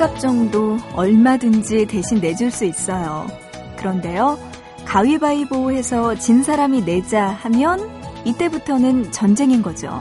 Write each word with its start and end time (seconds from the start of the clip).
커피값 0.00 0.18
정도 0.18 0.78
얼마든지 0.94 1.86
대신 1.86 2.20
내줄 2.20 2.50
수 2.50 2.64
있어요. 2.64 3.26
그런데요, 3.76 4.38
가위바위보 4.86 5.70
해서 5.70 6.14
진 6.14 6.42
사람이 6.42 6.82
내자 6.84 7.28
하면 7.28 7.90
이때부터는 8.24 9.12
전쟁인 9.12 9.62
거죠. 9.62 10.00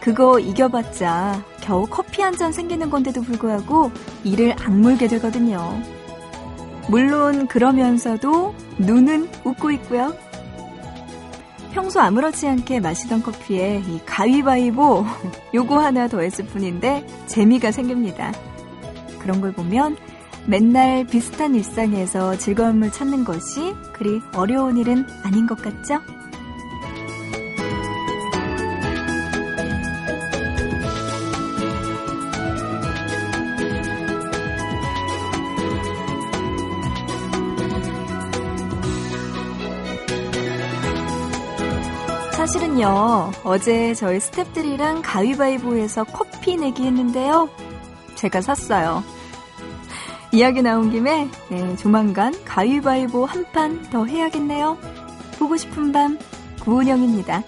그거 0.00 0.40
이겨봤자 0.40 1.44
겨우 1.60 1.86
커피 1.86 2.22
한 2.22 2.34
잔 2.36 2.52
생기는 2.52 2.88
건데도 2.88 3.20
불구하고 3.20 3.90
이를 4.24 4.54
악물게 4.58 5.08
되거든요. 5.08 5.78
물론 6.88 7.46
그러면서도 7.48 8.54
눈은 8.78 9.28
웃고 9.44 9.72
있고요. 9.72 10.14
평소 11.72 12.00
아무렇지 12.00 12.48
않게 12.48 12.80
마시던 12.80 13.22
커피에 13.22 13.82
이 13.86 14.00
가위바위보 14.06 15.04
요거 15.54 15.78
하나 15.78 16.08
더했을 16.08 16.46
뿐인데 16.46 17.06
재미가 17.26 17.72
생깁니다. 17.72 18.32
그런 19.20 19.40
걸 19.40 19.52
보면 19.52 19.96
맨날 20.46 21.06
비슷한 21.06 21.54
일상에서 21.54 22.36
즐거움을 22.36 22.90
찾는 22.90 23.24
것이 23.24 23.74
그리 23.92 24.20
어려운 24.34 24.78
일은 24.78 25.06
아닌 25.22 25.46
것 25.46 25.60
같죠? 25.60 26.00
사실은요, 42.32 43.32
어제 43.44 43.94
저희 43.94 44.18
스탭들이랑 44.18 45.02
가위바위보에서 45.04 46.04
커피 46.04 46.56
내기 46.56 46.84
했는데요. 46.84 47.50
제가 48.20 48.42
샀어요. 48.42 49.02
이야기 50.32 50.60
나온 50.62 50.90
김에 50.90 51.28
네, 51.48 51.76
조만간 51.76 52.34
가위바위보 52.44 53.24
한 53.24 53.44
판 53.52 53.82
더 53.90 54.04
해야겠네요. 54.04 54.76
보고 55.38 55.56
싶은 55.56 55.90
밤 55.90 56.18
구은영입니다. 56.62 57.42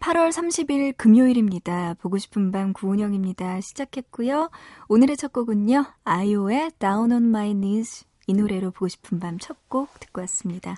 8월 0.00 0.30
30일 0.30 0.96
금요일입니다. 0.96 1.94
보고 2.00 2.16
싶은 2.16 2.50
밤 2.52 2.72
구은영입니다. 2.72 3.60
시작했고요. 3.60 4.50
오늘의 4.88 5.16
첫 5.18 5.32
곡은요. 5.32 5.84
아이오의 6.04 6.72
Down 6.78 7.12
on 7.12 7.24
My 7.24 7.50
Knees 7.50 8.06
이 8.26 8.32
노래로 8.32 8.70
보고 8.70 8.88
싶은 8.88 9.20
밤 9.20 9.38
첫 9.38 9.60
곡 9.68 10.00
듣고 10.00 10.22
왔습니다. 10.22 10.76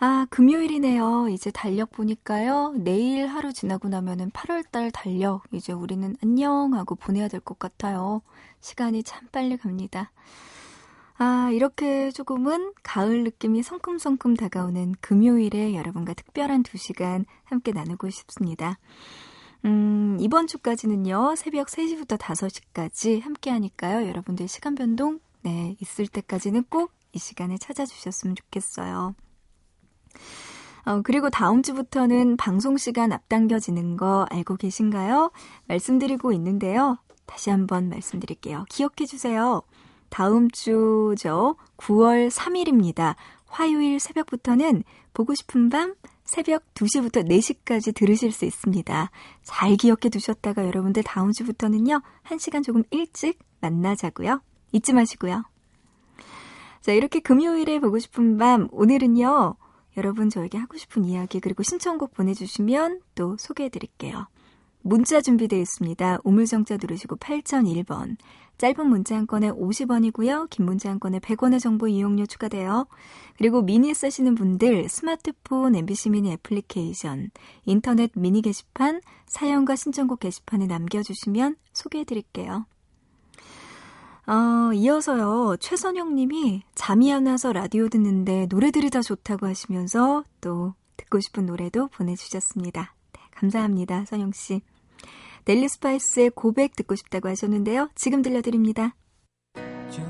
아, 0.00 0.26
금요일이네요. 0.30 1.28
이제 1.28 1.50
달력 1.52 1.92
보니까요. 1.92 2.74
내일 2.78 3.26
하루 3.28 3.52
지나고 3.52 3.88
나면은 3.88 4.30
8월달 4.30 4.90
달력 4.92 5.44
이제 5.52 5.72
우리는 5.72 6.16
안녕 6.22 6.74
하고 6.74 6.96
보내야 6.96 7.28
될 7.28 7.40
것 7.40 7.58
같아요. 7.60 8.22
시간이 8.60 9.04
참 9.04 9.28
빨리 9.30 9.56
갑니다. 9.56 10.10
아, 11.22 11.50
이렇게 11.52 12.10
조금은 12.10 12.72
가을 12.82 13.24
느낌이 13.24 13.62
성큼성큼 13.62 14.34
다가오는 14.36 14.94
금요일에 15.00 15.74
여러분과 15.74 16.14
특별한 16.14 16.62
두 16.62 16.78
시간 16.78 17.26
함께 17.44 17.72
나누고 17.72 18.10
싶습니다. 18.10 18.78
음, 19.66 20.16
이번 20.18 20.46
주까지는요, 20.46 21.34
새벽 21.36 21.66
3시부터 21.68 22.16
5시까지 22.16 23.20
함께 23.20 23.50
하니까요, 23.50 24.08
여러분들 24.08 24.48
시간 24.48 24.74
변동, 24.74 25.20
네, 25.42 25.76
있을 25.80 26.06
때까지는 26.08 26.64
꼭 26.70 27.00
이 27.12 27.18
시간에 27.18 27.58
찾아주셨으면 27.58 28.36
좋겠어요. 28.36 29.14
어, 30.86 31.02
그리고 31.02 31.28
다음 31.28 31.62
주부터는 31.62 32.36
방송 32.36 32.76
시간 32.76 33.12
앞당겨지는 33.12 33.96
거 33.96 34.26
알고 34.30 34.56
계신가요? 34.56 35.30
말씀드리고 35.66 36.32
있는데요. 36.32 36.98
다시 37.26 37.50
한번 37.50 37.88
말씀드릴게요. 37.88 38.64
기억해 38.70 39.06
주세요. 39.06 39.62
다음 40.10 40.50
주죠. 40.50 41.56
9월 41.78 42.30
3일입니다. 42.30 43.14
화요일 43.46 43.98
새벽부터는 43.98 44.84
보고 45.14 45.34
싶은 45.34 45.70
밤 45.70 45.94
새벽 46.24 46.62
2시부터 46.74 47.26
4시까지 47.28 47.94
들으실 47.94 48.30
수 48.30 48.44
있습니다. 48.44 49.10
잘 49.42 49.76
기억해 49.76 50.08
두셨다가 50.10 50.66
여러분들 50.66 51.02
다음 51.02 51.32
주부터는요. 51.32 52.02
1시간 52.24 52.62
조금 52.62 52.84
일찍 52.90 53.38
만나자고요. 53.60 54.40
잊지 54.72 54.92
마시고요. 54.92 55.44
자, 56.82 56.92
이렇게 56.92 57.20
금요일에 57.20 57.80
보고 57.80 57.98
싶은 57.98 58.38
밤 58.38 58.68
오늘은요. 58.70 59.56
여러분 59.96 60.30
저에게 60.30 60.56
하고 60.56 60.76
싶은 60.76 61.04
이야기 61.04 61.40
그리고 61.40 61.62
신청곡 61.62 62.14
보내주시면 62.14 63.00
또 63.14 63.36
소개해 63.36 63.68
드릴게요. 63.68 64.28
문자 64.82 65.20
준비되어 65.20 65.58
있습니다. 65.58 66.18
우물정자 66.24 66.78
누르시고 66.80 67.16
8001번. 67.16 68.16
짧은 68.60 68.86
문자 68.88 69.16
한 69.16 69.26
건에 69.26 69.50
50원이고요. 69.50 70.50
긴 70.50 70.66
문자 70.66 70.90
한 70.90 71.00
건에 71.00 71.18
100원의 71.18 71.60
정보 71.60 71.88
이용료 71.88 72.26
추가돼요. 72.26 72.86
그리고 73.38 73.62
미니 73.62 73.94
쓰시는 73.94 74.34
분들 74.34 74.86
스마트폰 74.90 75.74
MBC 75.74 76.10
미니 76.10 76.32
애플리케이션, 76.32 77.30
인터넷 77.64 78.10
미니 78.14 78.42
게시판, 78.42 79.00
사연과 79.26 79.76
신청곡 79.76 80.20
게시판에 80.20 80.66
남겨주시면 80.66 81.56
소개해드릴게요. 81.72 82.66
어, 84.26 84.72
이어서요, 84.74 85.56
최선영 85.58 86.14
님이 86.14 86.62
잠이 86.74 87.10
안 87.14 87.26
와서 87.26 87.54
라디오 87.54 87.88
듣는데 87.88 88.46
노래 88.48 88.70
들으다 88.70 89.00
좋다고 89.00 89.46
하시면서 89.46 90.22
또 90.42 90.74
듣고 90.98 91.20
싶은 91.20 91.46
노래도 91.46 91.88
보내주셨습니다. 91.88 92.94
네, 93.40 93.46
감사합니다, 93.48 94.04
선영 94.04 94.32
씨. 94.32 94.60
델리 95.44 95.68
스파이스의 95.68 96.30
고백 96.30 96.76
듣고 96.76 96.94
싶다고 96.94 97.28
하셨는데요. 97.28 97.88
지금 97.94 98.22
들려드립니다. 98.22 98.94
중 99.90 100.04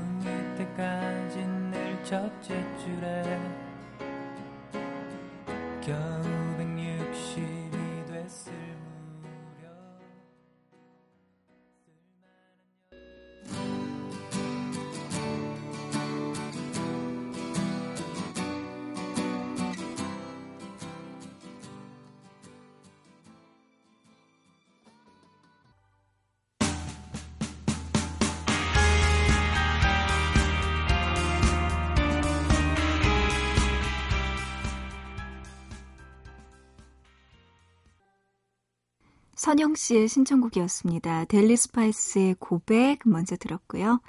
선영 39.41 39.73
씨의 39.73 40.07
신청곡이었습니다. 40.07 41.25
델리 41.25 41.57
스파이스의 41.57 42.35
고백 42.37 42.99
먼저 43.05 43.35
들었고요. 43.35 43.99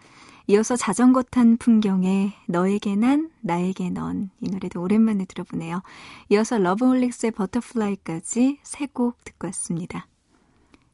이어서 0.49 0.77
자전거 0.77 1.23
탄 1.23 1.57
풍경의 1.57 2.35
너에게 2.49 2.97
난 2.97 3.31
나에게 3.41 3.89
넌 3.89 4.29
이 4.43 4.51
노래도 4.51 4.83
오랜만에 4.83 5.25
들어보네요. 5.25 5.81
이어서 6.29 6.59
러브홀릭스의 6.59 7.31
Butterfly까지 7.31 8.59
세 8.63 8.87
곡 8.93 9.25
듣고 9.25 9.47
왔습니다. 9.47 10.07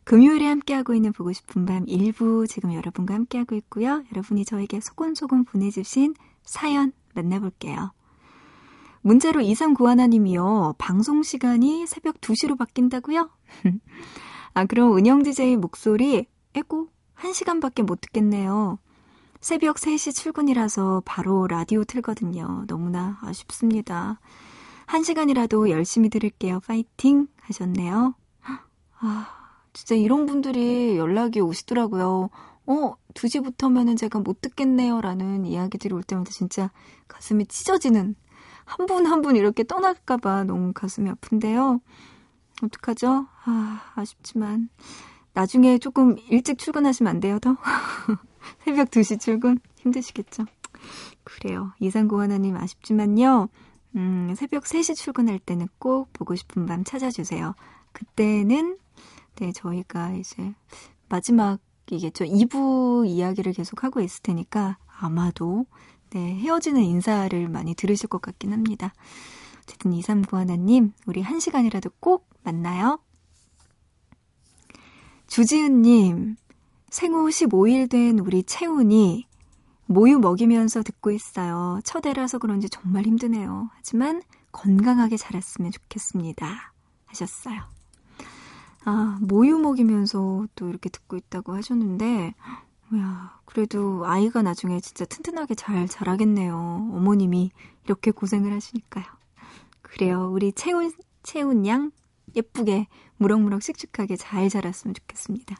금요일에 0.05 0.46
함께하고 0.46 0.94
있는 0.94 1.12
보고 1.12 1.32
싶은 1.32 1.67
밤 1.67 1.85
1부 1.87 2.49
지금 2.49 2.73
여러분과 2.73 3.14
함께하고 3.14 3.56
있고요. 3.56 4.05
여러분이 4.12 4.44
저에게 4.44 4.79
소곤소곤 4.81 5.46
보내주신 5.46 6.14
사연 6.44 6.93
만나볼게요. 7.14 7.90
문자로 9.02 9.40
2391님이요. 9.40 10.76
방송 10.79 11.25
시간이 11.25 11.88
새벽 11.88 12.20
2시로 12.20 12.56
바뀐다고요? 12.56 13.31
아, 14.58 14.64
그럼 14.64 14.96
은영 14.96 15.22
DJ 15.22 15.56
목소리, 15.56 16.26
에고, 16.56 16.88
1시간밖에 17.14 17.84
못 17.84 18.00
듣겠네요. 18.00 18.81
새벽 19.40 19.76
3시 19.76 20.12
출근이라서 20.12 21.02
바로 21.05 21.46
라디오 21.46 21.84
틀거든요. 21.84 22.64
너무나 22.66 23.20
아쉽습니다. 23.22 24.19
1시간이라도 24.88 25.70
열심히 25.70 26.08
들을게요. 26.08 26.58
파이팅! 26.66 27.28
하셨네요. 27.43 28.16
아, 28.99 29.28
진짜 29.75 29.94
이런 29.94 30.26
분들이 30.26 30.96
연락이 30.96 31.38
오시더라고요. 31.40 32.28
어, 32.66 32.94
2시부터면은 33.14 33.96
제가 33.96 34.19
못 34.19 34.40
듣겠네요. 34.40 35.00
라는 35.00 35.46
이야기들이 35.46 35.94
올 35.94 36.02
때마다 36.02 36.32
진짜 36.32 36.72
가슴이 37.06 37.46
찢어지는 37.46 38.16
한 38.64 38.87
분 38.88 39.06
한분 39.06 39.37
이렇게 39.37 39.62
떠날까봐 39.62 40.43
너무 40.44 40.72
가슴이 40.72 41.08
아픈데요. 41.11 41.81
어떡하죠? 42.62 43.26
아, 43.44 43.93
아쉽지만. 43.94 44.69
나중에 45.32 45.78
조금 45.78 46.16
일찍 46.31 46.58
출근하시면 46.58 47.10
안 47.10 47.20
돼요, 47.20 47.38
더? 47.38 47.56
새벽 48.64 48.90
2시 48.90 49.20
출근? 49.20 49.58
힘드시겠죠? 49.78 50.44
그래요. 51.25 51.72
이상고 51.81 52.20
하나님 52.20 52.56
아쉽지만요. 52.56 53.49
음, 53.96 54.34
새벽 54.37 54.64
3시 54.64 54.96
출근할 54.96 55.38
때는 55.38 55.69
꼭 55.78 56.12
보고 56.12 56.34
싶은 56.34 56.66
밤 56.66 56.84
찾아주세요. 56.84 57.55
그때는, 57.93 58.78
네, 59.37 59.52
저희가 59.52 60.12
이제 60.12 60.54
마지막이겠죠. 61.08 62.25
2부 62.25 63.06
이야기를 63.06 63.52
계속 63.52 63.84
하고 63.84 64.00
있을 64.00 64.22
테니까 64.22 64.78
아마도, 65.00 65.66
네, 66.11 66.37
헤어지는 66.37 66.82
인사를 66.82 67.49
많이 67.49 67.75
들으실 67.75 68.08
것 68.08 68.20
같긴 68.20 68.52
합니다. 68.52 68.93
어쨌든 69.62 69.93
239 69.93 70.37
하나님, 70.37 70.93
우리 71.06 71.20
한 71.20 71.40
시간이라도 71.40 71.90
꼭 72.00 72.28
만나요. 72.49 72.99
주지은님, 75.27 76.37
생후 76.89 77.29
15일 77.29 77.91
된 77.91 78.19
우리 78.19 78.43
채훈이 78.43 79.27
모유 79.85 80.19
먹이면서 80.19 80.83
듣고 80.83 81.11
있어요. 81.11 81.81
첫 81.85 82.06
애라서 82.06 82.39
그런지 82.39 82.71
정말 82.71 83.05
힘드네요. 83.05 83.69
하지만 83.75 84.23
건강하게 84.53 85.19
자랐으면 85.19 85.71
좋겠습니다. 85.73 86.73
하셨어요. 87.05 87.61
아, 88.87 89.19
모유 89.21 89.59
먹이면서 89.59 90.47
또 90.55 90.69
이렇게 90.71 90.89
듣고 90.89 91.17
있다고 91.17 91.55
하셨는데, 91.55 92.35
야, 92.97 93.41
그래도 93.45 94.06
아이가 94.06 94.41
나중에 94.41 94.81
진짜 94.81 95.05
튼튼하게 95.05 95.55
잘 95.55 95.87
자라겠네요. 95.87 96.56
어머님이 96.95 97.50
이렇게 97.85 98.11
고생을 98.11 98.55
하시니까요. 98.55 99.05
그래요. 99.83 100.31
우리 100.33 100.53
채훈, 100.53 100.91
채훈 101.23 101.67
양 101.67 101.91
예쁘게 102.36 102.86
무럭무럭 103.16 103.62
씩씩하게 103.62 104.16
잘 104.16 104.48
자랐으면 104.48 104.94
좋겠습니다. 104.94 105.56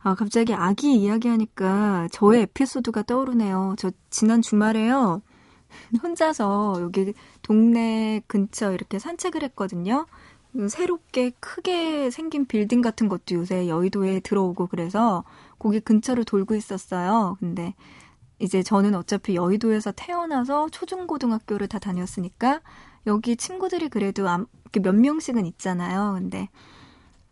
아, 0.00 0.14
갑자기 0.14 0.52
아기 0.52 0.94
이야기하니까 0.94 2.08
저의 2.12 2.42
에피소드가 2.42 3.02
떠오르네요. 3.04 3.74
저 3.78 3.90
지난 4.10 4.42
주말에요. 4.42 5.22
혼자서 6.02 6.76
여기 6.80 7.14
동네 7.42 8.22
근처 8.26 8.72
이렇게 8.72 8.98
산책을 8.98 9.42
했거든요. 9.44 10.06
새롭게 10.68 11.30
크게 11.40 12.10
생긴 12.10 12.46
빌딩 12.46 12.80
같은 12.80 13.08
것도 13.08 13.34
요새 13.34 13.66
여의도에 13.68 14.20
들어오고 14.20 14.68
그래서 14.68 15.24
거기 15.58 15.80
근처를 15.80 16.24
돌고 16.24 16.54
있었어요. 16.54 17.36
근데 17.40 17.74
이제 18.38 18.62
저는 18.62 18.94
어차피 18.94 19.34
여의도에서 19.34 19.92
태어나서 19.92 20.68
초중고등학교를 20.70 21.66
다 21.66 21.78
다녔으니까 21.78 22.60
여기 23.06 23.36
친구들이 23.36 23.88
그래도 23.88 24.24
몇 24.82 24.94
명씩은 24.94 25.46
있잖아요. 25.46 26.14
근데 26.18 26.48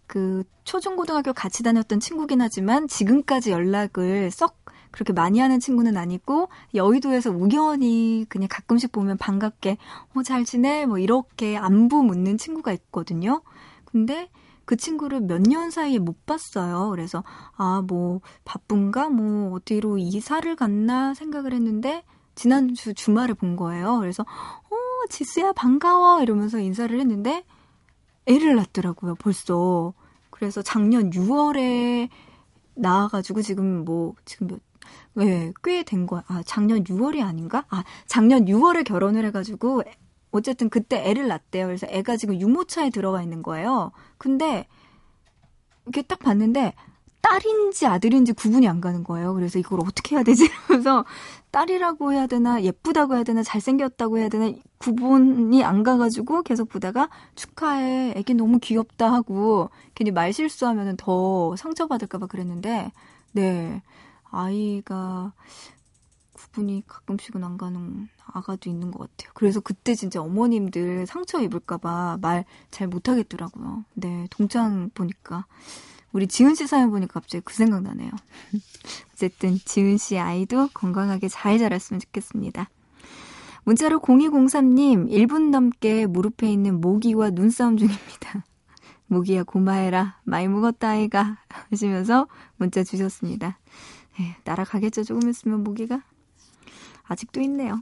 그 0.06 0.44
초중고등학교 0.64 1.32
같이 1.32 1.62
다녔던 1.62 2.00
친구긴 2.00 2.40
하지만 2.42 2.86
지금까지 2.86 3.50
연락을 3.50 4.30
썩 4.30 4.60
그렇게 4.90 5.12
많이 5.14 5.40
하는 5.40 5.58
친구는 5.58 5.96
아니고 5.96 6.48
여의도에서 6.74 7.30
우연히 7.30 8.26
그냥 8.28 8.46
가끔씩 8.50 8.92
보면 8.92 9.16
반갑게 9.16 9.78
어 10.14 10.22
잘 10.22 10.44
지내 10.44 10.84
뭐 10.86 10.98
이렇게 10.98 11.56
안부 11.56 12.02
묻는 12.04 12.36
친구가 12.36 12.72
있거든요. 12.74 13.42
근데 13.86 14.28
그 14.66 14.76
친구를 14.76 15.20
몇 15.22 15.40
년 15.42 15.70
사이에 15.70 15.98
못 15.98 16.26
봤어요. 16.26 16.90
그래서 16.90 17.24
아 17.56 17.80
뭐 17.82 18.20
바쁜가 18.44 19.08
뭐 19.08 19.54
어디로 19.54 19.96
이사를 19.98 20.54
갔나 20.56 21.14
생각을 21.14 21.54
했는데 21.54 22.04
지난주 22.34 22.94
주말에 22.94 23.32
본 23.34 23.56
거예요. 23.56 23.98
그래서 23.98 24.24
어 24.24 24.61
지수야 25.08 25.52
반가워 25.52 26.22
이러면서 26.22 26.58
인사를 26.58 26.98
했는데 26.98 27.44
애를 28.26 28.56
낳더라고요. 28.56 29.16
벌써. 29.16 29.94
그래서 30.30 30.62
작년 30.62 31.10
6월에 31.10 32.08
나와가지고 32.74 33.42
지금 33.42 33.84
뭐 33.84 34.14
지금 34.24 34.48
몇 34.48 34.60
네, 35.14 35.52
꽤된 35.62 36.06
거야. 36.06 36.24
아, 36.26 36.42
작년 36.44 36.84
6월이 36.84 37.22
아닌가? 37.22 37.64
아, 37.68 37.84
작년 38.06 38.46
6월에 38.46 38.84
결혼을 38.84 39.24
해가지고 39.26 39.82
어쨌든 40.30 40.70
그때 40.70 41.08
애를 41.08 41.28
낳대요. 41.28 41.66
그래서 41.66 41.86
애가 41.88 42.16
지금 42.16 42.40
유모차에 42.40 42.90
들어가 42.90 43.22
있는 43.22 43.42
거예요. 43.42 43.92
근데 44.18 44.66
이렇게 45.84 46.02
딱 46.02 46.18
봤는데 46.18 46.74
딸인지 47.20 47.86
아들인지 47.86 48.32
구분이 48.32 48.66
안 48.66 48.80
가는 48.80 49.04
거예요. 49.04 49.34
그래서 49.34 49.58
이걸 49.58 49.80
어떻게 49.80 50.16
해야 50.16 50.24
되지? 50.24 50.48
그래서 50.66 51.04
딸이라고 51.52 52.12
해야 52.12 52.26
되나, 52.26 52.62
예쁘다고 52.62 53.14
해야 53.14 53.24
되나, 53.24 53.42
잘생겼다고 53.42 54.18
해야 54.18 54.28
되나, 54.28 54.52
구분이 54.78 55.62
안 55.64 55.82
가가지고 55.82 56.42
계속 56.42 56.68
보다가 56.68 57.10
축하해, 57.36 58.14
애기 58.16 58.34
너무 58.34 58.58
귀엽다 58.58 59.12
하고 59.12 59.70
괜히 59.94 60.10
말 60.10 60.32
실수하면 60.32 60.96
더 60.96 61.54
상처받을까봐 61.56 62.26
그랬는데, 62.26 62.92
네. 63.32 63.82
아이가 64.30 65.32
구분이 66.32 66.84
가끔씩은 66.86 67.44
안 67.44 67.58
가는 67.58 68.08
아가도 68.26 68.70
있는 68.70 68.90
것 68.90 69.00
같아요. 69.00 69.32
그래서 69.34 69.60
그때 69.60 69.94
진짜 69.94 70.20
어머님들 70.22 71.06
상처 71.06 71.40
입을까봐 71.40 72.18
말 72.20 72.44
잘 72.70 72.88
못하겠더라고요. 72.88 73.84
네, 73.94 74.26
동창 74.30 74.90
보니까. 74.94 75.46
우리 76.12 76.26
지은 76.26 76.54
씨 76.54 76.66
사연 76.66 76.90
보니까 76.90 77.14
갑자기 77.20 77.42
그 77.44 77.54
생각 77.54 77.82
나네요. 77.82 78.10
어쨌든 79.12 79.58
지은 79.64 79.96
씨 79.96 80.18
아이도 80.18 80.68
건강하게 80.74 81.28
잘 81.28 81.58
자랐으면 81.58 82.00
좋겠습니다. 82.00 82.68
문자로 83.64 84.00
0203님 84.00 85.08
1분 85.08 85.50
넘게 85.50 86.06
무릎에 86.06 86.50
있는 86.50 86.80
모기와 86.80 87.30
눈싸움 87.30 87.76
중입니다. 87.76 88.44
모기야 89.06 89.44
고마해라 89.44 90.20
많이 90.24 90.48
묵었다 90.48 90.90
아이가 90.90 91.38
하시면서 91.70 92.26
문자 92.56 92.82
주셨습니다. 92.82 93.58
에휴, 94.18 94.28
예, 94.28 94.36
날아가겠죠 94.44 95.04
조금 95.04 95.28
있으면 95.30 95.62
모기가 95.62 96.02
아직도 97.04 97.40
있네요. 97.42 97.80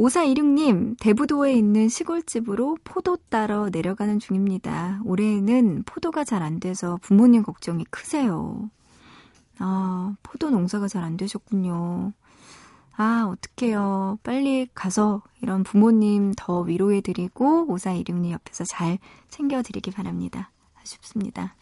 5426님, 0.00 0.96
대부도에 0.98 1.52
있는 1.52 1.90
시골집으로 1.90 2.78
포도 2.84 3.18
따러 3.28 3.68
내려가는 3.68 4.18
중입니다. 4.18 5.00
올해에는 5.04 5.82
포도가 5.84 6.24
잘 6.24 6.42
안 6.42 6.58
돼서 6.58 6.98
부모님 7.02 7.42
걱정이 7.42 7.84
크세요. 7.90 8.70
아, 9.58 10.14
포도 10.22 10.48
농사가 10.48 10.88
잘 10.88 11.04
안 11.04 11.18
되셨군요. 11.18 12.14
아, 12.96 13.28
어떡해요. 13.30 14.18
빨리 14.22 14.68
가서 14.74 15.22
이런 15.42 15.64
부모님 15.64 16.32
더 16.34 16.60
위로해드리고 16.62 17.66
5426님 17.68 18.30
옆에서 18.30 18.64
잘 18.64 18.98
챙겨드리기 19.28 19.90
바랍니다. 19.90 20.50
아쉽습니다. 20.80 21.54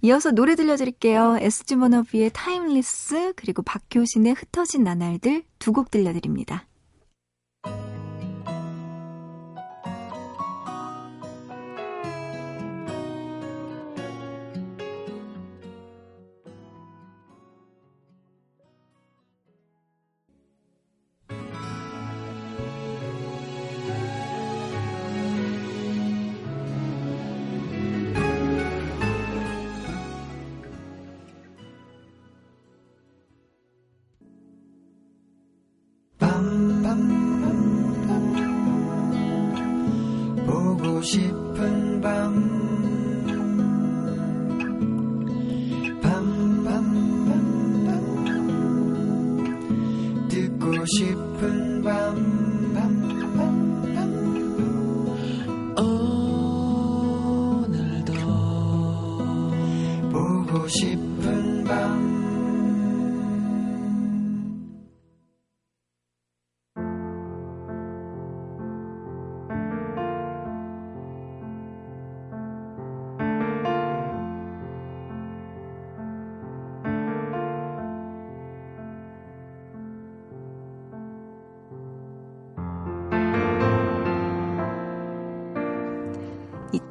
이어서 0.00 0.30
노래 0.30 0.54
들려드릴게요. 0.54 1.36
SG 1.40 1.74
워너비의 1.74 2.30
Timeless 2.32 3.34
그리고 3.36 3.60
박효신의 3.62 4.32
흩어진 4.34 4.84
나날들 4.84 5.42
두 5.58 5.72
곡 5.72 5.90
들려드립니다. 5.90 6.64
싶은 41.02 42.00
밤. 42.00 42.08
밤, 42.28 42.67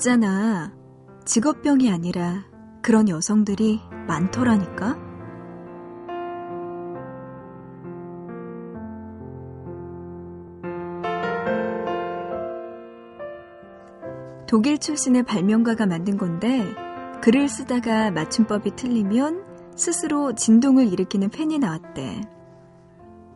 있잖아. 0.08 0.72
직업병이 1.26 1.92
아니라 1.92 2.46
그런 2.82 3.10
여성들이 3.10 3.82
많더라니까? 4.08 4.98
독일 14.48 14.78
출신의 14.78 15.24
발명가가 15.24 15.86
만든 15.86 16.18
건데 16.18 16.74
글을 17.22 17.50
쓰다가 17.50 18.10
맞춤법이 18.10 18.78
틀리면 18.78 19.44
스스로 19.76 20.34
진동을 20.36 20.88
일으키는 20.88 21.30
펜이 21.32 21.60
나왔대. 21.60 22.22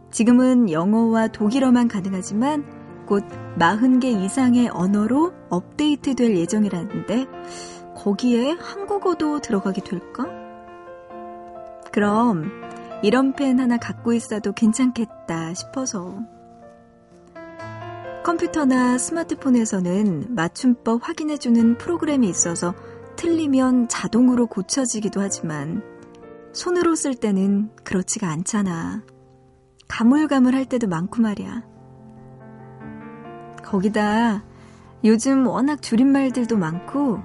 지금은 0.09 0.71
영어와 0.71 1.27
독일어만 1.27 1.89
가능하지만 1.89 2.80
곧 3.11 3.25
40개 3.59 4.05
이상의 4.23 4.69
언어로 4.69 5.33
업데이트 5.49 6.15
될 6.15 6.37
예정이라는데 6.37 7.27
거기에 7.93 8.51
한국어도 8.51 9.41
들어가게 9.41 9.81
될까? 9.83 10.27
그럼 11.91 12.49
이런 13.03 13.33
펜 13.33 13.59
하나 13.59 13.75
갖고 13.75 14.13
있어도 14.13 14.53
괜찮겠다 14.53 15.53
싶어서 15.53 16.19
컴퓨터나 18.23 18.97
스마트폰에서는 18.97 20.27
맞춤법 20.33 21.05
확인해주는 21.05 21.79
프로그램이 21.79 22.29
있어서 22.29 22.73
틀리면 23.17 23.89
자동으로 23.89 24.47
고쳐지기도 24.47 25.19
하지만 25.19 25.83
손으로 26.53 26.95
쓸 26.95 27.15
때는 27.15 27.71
그렇지가 27.83 28.29
않잖아. 28.29 29.03
가물가물할 29.89 30.63
때도 30.67 30.87
많고 30.87 31.21
말이야. 31.21 31.70
거기다 33.71 34.43
요즘 35.05 35.47
워낙 35.47 35.81
줄임말들도 35.81 36.57
많고 36.57 37.19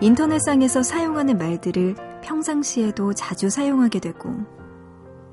인터넷상에서 0.00 0.82
사용하는 0.82 1.36
말들을 1.36 1.94
평상시에도 2.22 3.12
자주 3.12 3.50
사용하게 3.50 4.00
되고 4.00 4.34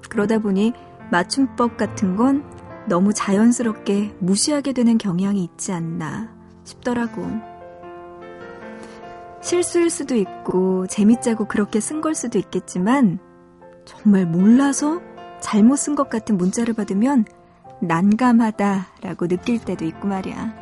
그러다 0.10 0.40
보니 0.40 0.74
맞춤법 1.10 1.78
같은 1.78 2.18
건 2.18 2.44
너무 2.86 3.14
자연스럽게 3.14 4.16
무시하게 4.20 4.74
되는 4.74 4.98
경향이 4.98 5.44
있지 5.44 5.72
않나 5.72 6.30
싶더라고. 6.64 7.26
실수일 9.42 9.90
수도 9.90 10.16
있고 10.16 10.88
재밌자고 10.88 11.46
그렇게 11.46 11.80
쓴 11.80 12.02
걸 12.02 12.14
수도 12.14 12.38
있겠지만 12.38 13.20
정말 13.86 14.26
몰라서 14.26 15.02
잘못 15.40 15.78
쓴 15.78 15.96
것 15.96 16.10
같은 16.10 16.38
문자를 16.38 16.74
받으면 16.74 17.26
난감하다라고 17.82 19.28
느낄 19.28 19.60
때도 19.60 19.86
있고 19.86 20.08
말이야. 20.08 20.54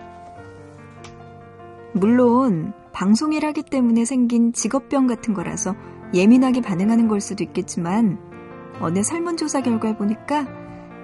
물론 1.94 2.74
방송일 2.92 3.46
하기 3.46 3.64
때문에 3.64 4.06
생긴 4.06 4.54
직업병 4.54 5.08
같은 5.08 5.34
거라서 5.34 5.76
예민하게 6.14 6.62
반응하는 6.62 7.08
걸 7.08 7.22
수도 7.22 7.44
있겠지만 7.44 8.20
어느 8.80 9.04
설문조사 9.04 9.62
결과를 9.62 9.98
보니까 9.98 10.46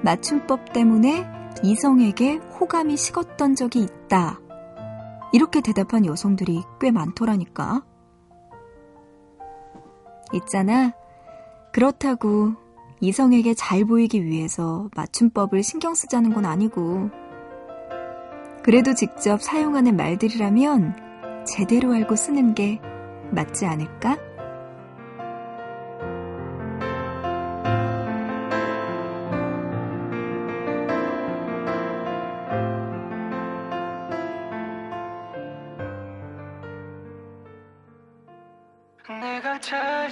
맞춤법 0.04 0.74
때문에 0.74 1.26
이성에게 1.64 2.38
호감이 2.38 2.98
식었던 2.98 3.56
적이 3.56 3.84
있다. 3.84 4.40
이렇게 5.34 5.62
대답한 5.62 6.06
여성들이 6.06 6.64
꽤 6.80 6.92
많더라니까. 6.92 7.84
있잖아. 10.34 10.94
그렇다고 11.72 12.54
이성에게 13.02 13.56
잘 13.56 13.84
보이기 13.84 14.24
위해서 14.26 14.90
맞춤법을 14.96 15.64
신경 15.64 15.96
쓰자는 15.96 16.34
건 16.34 16.46
아니고, 16.46 17.10
그래도 18.64 18.94
직접 18.94 19.42
사용하는 19.42 19.98
말들이라면 19.98 21.46
제대로 21.46 21.94
알고 21.94 22.16
쓰는 22.16 22.54
게 22.54 22.80
맞지 23.32 23.66
않을까? 23.66 24.18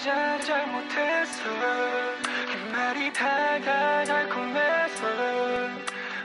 찾아 0.09 0.39
잘못했어 0.39 1.43
할 1.51 2.71
말이 2.71 3.13
다가 3.13 4.03
달콤해서 4.03 5.03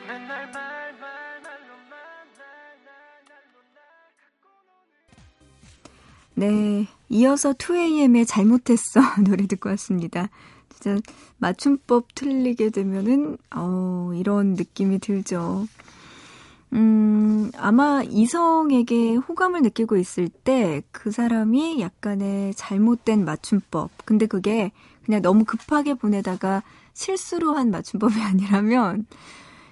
맨날 0.08 0.50
말로만 0.50 1.44
네, 6.34 6.86
이어서 7.10 7.52
2AM의 7.52 8.26
잘못했어 8.26 9.00
노래 9.22 9.46
듣고 9.46 9.68
왔습니다. 9.68 10.30
진짜 10.70 10.98
맞춤법 11.36 12.14
틀리게 12.14 12.70
되면은 12.70 13.36
어, 13.54 14.12
이런 14.14 14.54
느낌이 14.54 14.98
들죠. 14.98 15.66
음, 16.74 17.50
아마 17.56 18.02
이성에게 18.04 19.14
호감을 19.16 19.62
느끼고 19.62 19.96
있을 19.96 20.28
때 20.28 20.82
그 20.90 21.10
사람이 21.10 21.80
약간의 21.80 22.54
잘못된 22.54 23.24
맞춤법. 23.26 23.90
근데 24.06 24.26
그게 24.26 24.72
그냥 25.04 25.20
너무 25.22 25.44
급하게 25.44 25.94
보내다가 25.94 26.62
실수로 26.94 27.54
한 27.54 27.70
맞춤법이 27.70 28.14
아니라면 28.22 29.06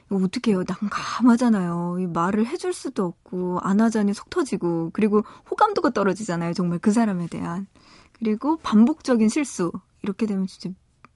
이거 0.07 0.17
어떻게 0.17 0.53
해요? 0.53 0.63
난감하잖아요. 0.69 1.97
이 2.01 2.07
말을 2.07 2.47
해줄 2.47 2.75
수도 2.75 3.07
없고 3.07 3.61
안 3.63 3.81
하자니 3.81 4.13
속 4.15 4.29
터지고 4.31 4.91
그리고 4.93 5.23
호감도가 5.51 5.91
떨어지잖아요. 5.91 6.53
정말 6.53 6.79
그 6.79 6.93
사람에 6.93 7.29
대한. 7.29 7.67
그리고 8.13 8.59
반복적인 8.59 9.29
실수. 9.31 9.73
이렇게 10.03 10.27
되면 10.27 10.47
진짜 10.47 10.71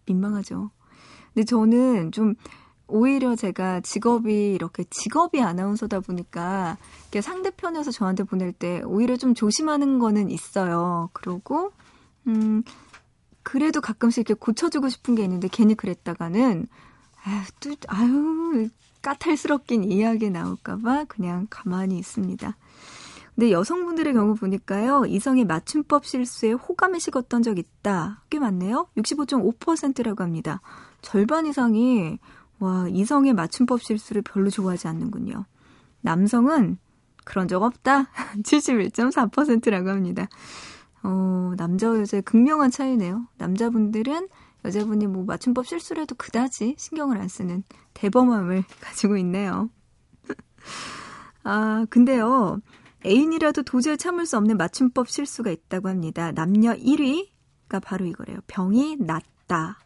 민망하죠. 0.07 0.71
근데 1.35 1.45
저는 1.45 2.13
좀 2.13 2.35
오히려 2.89 3.35
제가 3.35 3.81
직업이 3.81 4.53
이렇게 4.53 4.85
직업이 4.91 5.43
아나운서다 5.43 6.01
보니까 6.01 6.77
이렇게 7.03 7.21
상대편에서 7.21 7.91
저한테 7.91 8.25
보낼 8.25 8.53
때 8.53 8.83
오히려 8.85 9.17
좀 9.17 9.35
조심하는 9.35 9.99
거는 9.99 10.31
있어요. 10.31 11.11
그러고 11.13 11.73
음 12.27 12.63
그래도 13.43 13.81
가끔씩 13.81 14.29
이렇게 14.29 14.35
고쳐주고 14.35 14.89
싶은 14.89 15.15
게 15.15 15.23
있는데 15.25 15.49
괜히 15.51 15.75
그랬다가는 15.75 16.67
아유 17.25 17.43
또 17.61 17.75
아유 17.89 18.69
까탈스럽긴 19.03 19.85
이야기 19.85 20.31
나올까봐 20.31 21.05
그냥 21.05 21.47
가만히 21.51 21.99
있습니다. 21.99 22.57
근데 23.37 23.51
여성분들의 23.53 24.15
경우 24.15 24.35
보니까요, 24.35 25.05
이성의 25.05 25.45
맞춤법 25.45 26.07
실수에 26.07 26.53
호감이 26.53 26.99
식었던 26.99 27.43
적 27.43 27.59
있다. 27.59 28.23
꽤 28.31 28.39
많네요. 28.39 28.89
65.5%라고 28.97 30.25
합니다. 30.25 30.63
절반 31.03 31.45
이상이 31.45 32.19
와, 32.59 32.89
이성의 32.89 33.35
맞춤법 33.35 33.83
실수를 33.83 34.23
별로 34.23 34.51
좋아하지 34.51 34.89
않는군요. 34.89 35.45
남성은 36.01 36.79
그런 37.25 37.49
적 37.49 37.63
없다. 37.63 38.05
71.4%라고 38.43 39.91
합니다. 39.91 40.29
어, 41.03 41.53
남자 41.57 41.91
와 41.91 41.99
여자의 41.99 42.23
극명한 42.23 42.71
차이네요. 42.71 43.27
남자분들은 43.37 44.29
여자분이 44.65 45.07
뭐 45.07 45.25
맞춤법 45.25 45.67
실수를 45.67 46.03
해도 46.03 46.15
그다지 46.17 46.75
신경을 46.79 47.19
안 47.21 47.29
쓰는 47.29 47.63
대범함을 47.95 48.65
가지고 48.81 49.17
있네요. 49.19 49.71
아, 51.45 51.87
근데요. 51.91 52.61
애인이라도 53.05 53.63
도저히 53.63 53.97
참을 53.97 54.27
수 54.27 54.37
없는 54.37 54.57
맞춤법 54.57 55.09
실수가 55.09 55.51
있다고 55.51 55.89
합니다. 55.89 56.33
남녀 56.33 56.75
1위가 56.75 57.81
바로 57.83 58.05
이거래요. 58.07 58.39
병이 58.49 58.97
낫다. 58.99 59.79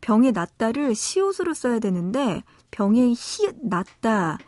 병이 0.00 0.32
낫다를 0.32 0.94
시옷으로 0.94 1.54
써야 1.54 1.78
되는데 1.78 2.42
병이 2.70 3.14
히, 3.14 3.48
낫다 3.62 4.38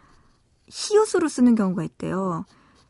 히읗으로 0.69 1.29
쓰는 1.29 1.55
경우가 1.55 1.83
있대요. 1.85 2.45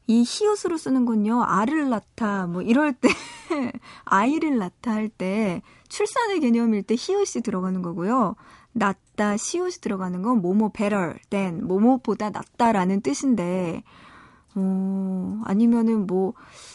이 0.06 0.24
히읗으로 0.26 0.76
쓰는 0.76 1.06
건요, 1.06 1.42
알을 1.42 1.88
낳다, 1.88 2.48
뭐 2.48 2.62
이럴 2.62 2.92
때, 2.92 3.08
아이를 4.04 4.58
낳다 4.58 4.90
할 4.92 5.08
때, 5.08 5.62
출산의 5.88 6.40
개념일 6.40 6.82
때 6.82 6.96
히읗이 6.98 7.42
들어가는 7.44 7.80
거고요. 7.80 8.34
낫다, 8.72 9.36
시옷이 9.36 9.74
들어가는 9.80 10.22
건 10.22 10.40
뭐뭐 10.42 10.70
better 10.72 11.14
than, 11.30 11.66
뭐뭐보다 11.66 12.30
낫다라는 12.30 13.02
뜻인데, 13.02 13.82
어, 14.54 15.40
아니면은 15.44 16.06
뭐, 16.06 16.34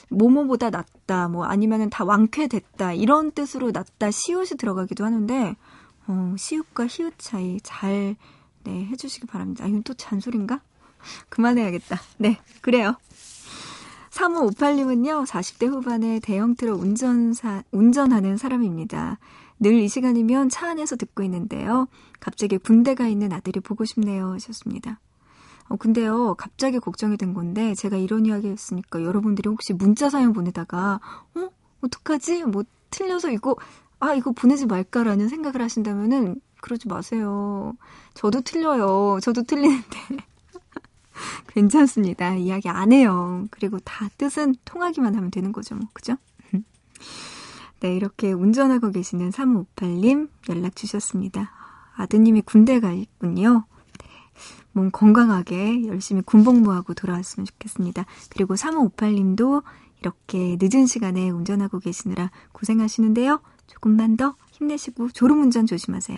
뭐뭐보다 0.10 0.70
낫다, 0.70 1.28
뭐 1.28 1.46
아니면은 1.46 1.90
다 1.90 2.04
완쾌됐다, 2.06 2.94
이런 2.94 3.32
뜻으로 3.32 3.72
낫다, 3.72 4.12
시옷이 4.12 4.58
들어가기도 4.58 5.06
하는데, 5.06 5.56
어, 6.08 6.36
시옷과 6.38 6.88
히읗 6.88 7.16
차이 7.18 7.60
잘, 7.62 8.16
네, 8.64 8.86
해주시기 8.86 9.28
바랍니다. 9.28 9.66
아, 9.66 9.68
이건 9.68 9.84
또 9.84 9.94
잔소리인가? 9.94 10.62
그만해야겠다. 11.30 12.00
네, 12.18 12.40
그래요. 12.62 12.96
3558님은요, 14.12 15.26
40대 15.26 15.68
후반에 15.68 16.20
대형 16.22 16.56
트럭 16.56 16.80
운전사, 16.80 17.64
운전하는 17.72 18.38
사람입니다. 18.38 19.20
늘 19.60 19.74
이 19.80 19.88
시간이면 19.88 20.50
차 20.50 20.70
안에서 20.70 20.96
듣고 20.96 21.24
있는데요. 21.24 21.88
갑자기 22.20 22.58
군대 22.58 22.94
가 22.94 23.08
있는 23.08 23.32
아들이 23.32 23.60
보고 23.60 23.86
싶네요. 23.86 24.34
하셨습니다. 24.34 25.00
어, 25.68 25.78
근데요, 25.78 26.36
갑자기 26.36 26.80
걱정이 26.80 27.18
된 27.18 27.34
건데, 27.34 27.74
제가 27.74 27.98
이런 27.98 28.26
이야기 28.26 28.48
했으니까 28.48 29.04
여러분들이 29.04 29.50
혹시 29.50 29.74
문자 29.74 30.10
사연 30.10 30.34
보내다가, 30.34 31.00
어? 31.36 31.50
어떡하지? 31.82 32.46
뭐, 32.46 32.64
틀려서 32.92 33.32
이거, 33.32 33.56
아, 34.00 34.14
이거 34.14 34.32
보내지 34.32 34.68
말까라는 34.68 35.28
생각을 35.28 35.62
하신다면은, 35.62 36.40
그러지 36.62 36.88
마세요. 36.88 37.74
저도 38.16 38.42
틀려요. 38.42 39.20
저도 39.22 39.44
틀리는데. 39.44 40.00
괜찮습니다. 41.54 42.36
이야기 42.36 42.70
안 42.70 42.92
해요. 42.92 43.46
그리고 43.52 43.80
다 43.80 44.10
뜻은 44.18 44.56
통하기만 44.66 45.16
하면 45.16 45.32
되는 45.32 45.52
거죠, 45.52 45.76
뭐. 45.76 45.88
그죠? 45.94 46.18
네, 47.82 47.96
이렇게 47.96 48.32
운전하고 48.32 48.92
계시는 48.92 49.30
3558님 49.30 50.30
연락 50.50 50.76
주셨습니다. 50.76 51.52
아드님이 51.96 52.42
군대 52.42 52.80
가 52.80 52.92
있군요. 52.92 53.66
네, 54.76 54.82
몸 54.82 54.92
건강하게 54.92 55.88
열심히 55.88 56.22
군복무하고 56.22 56.94
돌아왔으면 56.94 57.46
좋겠습니다. 57.46 58.06
그리고 58.30 58.56
3558님도 58.56 59.64
이렇게 60.02 60.58
늦은 60.60 60.86
시간에 60.86 61.30
운전하고 61.30 61.80
계시느라 61.80 62.30
고생하시는데요. 62.52 63.42
조금만 63.68 64.18
더 64.18 64.36
힘내시고 64.52 65.10
졸음운전 65.12 65.66
조심하세요. 65.66 66.18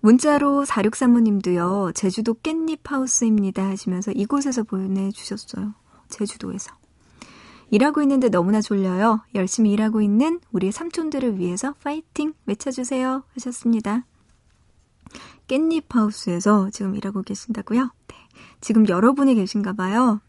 문자로 0.00 0.64
4635님도요, 0.64 1.92
제주도 1.94 2.34
깻잎 2.34 2.78
하우스입니다 2.84 3.66
하시면서 3.68 4.12
이곳에서 4.12 4.62
보내주셨어요. 4.62 5.74
제주도에서. 6.08 6.72
일하고 7.70 8.00
있는데 8.02 8.28
너무나 8.28 8.60
졸려요. 8.60 9.20
열심히 9.34 9.72
일하고 9.72 10.00
있는 10.00 10.40
우리 10.52 10.72
삼촌들을 10.72 11.38
위해서 11.38 11.74
파이팅 11.82 12.32
외쳐주세요 12.46 13.24
하셨습니다. 13.34 14.04
깻잎 15.48 15.84
하우스에서 15.90 16.70
지금 16.70 16.94
일하고 16.94 17.22
계신다고요? 17.22 17.90
네. 18.08 18.16
지금 18.60 18.88
여러분이 18.88 19.34
계신가 19.34 19.72
봐요. 19.74 20.20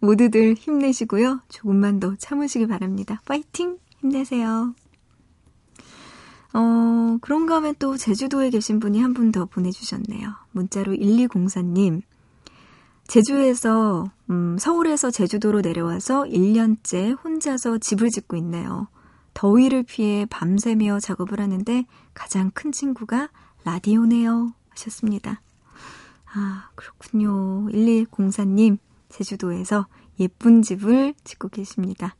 모두들 0.00 0.54
힘내시고요. 0.54 1.40
조금만 1.48 2.00
더 2.00 2.14
참으시기 2.16 2.66
바랍니다. 2.66 3.20
파이팅! 3.26 3.78
힘내세요. 4.00 4.74
어, 6.52 7.18
그런가 7.20 7.56
하면 7.56 7.74
또 7.78 7.96
제주도에 7.96 8.50
계신 8.50 8.80
분이 8.80 9.00
한 9.00 9.12
분 9.14 9.30
더 9.32 9.44
보내주셨네요. 9.44 10.30
문자로 10.52 10.94
1204님. 10.94 12.02
제주에서, 13.06 14.10
음, 14.30 14.56
서울에서 14.58 15.10
제주도로 15.10 15.60
내려와서 15.60 16.24
1년째 16.24 17.16
혼자서 17.22 17.78
집을 17.78 18.10
짓고 18.10 18.36
있네요. 18.36 18.88
더위를 19.34 19.82
피해 19.84 20.26
밤새며 20.26 21.00
작업을 21.00 21.40
하는데 21.40 21.84
가장 22.14 22.50
큰 22.52 22.72
친구가 22.72 23.28
라디오네요. 23.64 24.52
하셨습니다. 24.70 25.40
아, 26.32 26.70
그렇군요. 26.74 27.66
1104님, 27.70 28.78
제주도에서 29.08 29.86
예쁜 30.20 30.62
집을 30.62 31.14
짓고 31.24 31.48
계십니다. 31.48 32.14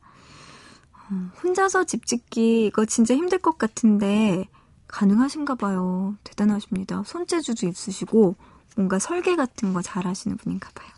어, 0.93 1.31
혼자서 1.43 1.85
집 1.85 2.05
짓기, 2.05 2.65
이거 2.67 2.85
진짜 2.85 3.15
힘들 3.15 3.37
것 3.39 3.57
같은데, 3.57 4.47
가능하신가 4.87 5.55
봐요. 5.55 6.15
대단하십니다. 6.23 7.03
손재주도 7.05 7.67
있으시고, 7.67 8.35
뭔가 8.75 8.99
설계 8.99 9.35
같은 9.35 9.73
거 9.73 9.81
잘 9.81 10.05
하시는 10.05 10.35
분인가 10.37 10.69
봐요. 10.75 10.89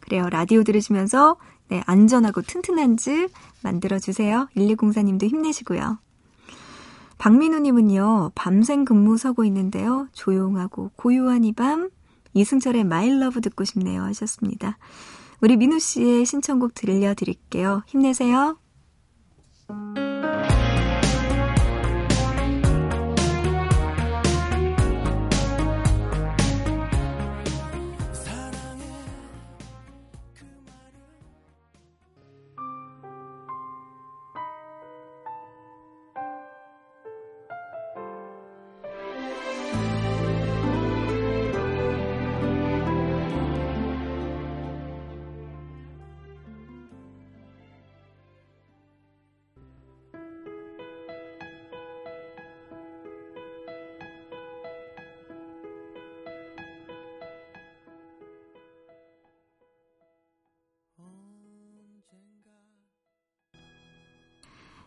그래요. 0.00 0.28
라디오 0.30 0.62
들으시면서, 0.62 1.36
네, 1.68 1.82
안전하고 1.86 2.42
튼튼한 2.42 2.96
집 2.96 3.28
만들어주세요. 3.62 4.48
1204님도 4.56 5.28
힘내시고요. 5.28 5.98
박민우님은요, 7.22 8.32
밤샘 8.34 8.84
근무 8.84 9.16
서고 9.16 9.44
있는데요. 9.44 10.08
조용하고 10.12 10.90
고요한 10.96 11.44
이 11.44 11.52
밤, 11.52 11.88
이승철의 12.34 12.82
My 12.82 13.20
Love 13.20 13.40
듣고 13.40 13.62
싶네요. 13.62 14.02
하셨습니다. 14.02 14.76
우리 15.40 15.56
민우 15.56 15.78
씨의 15.78 16.26
신청곡 16.26 16.74
들려드릴게요. 16.74 17.84
힘내세요. 17.86 18.58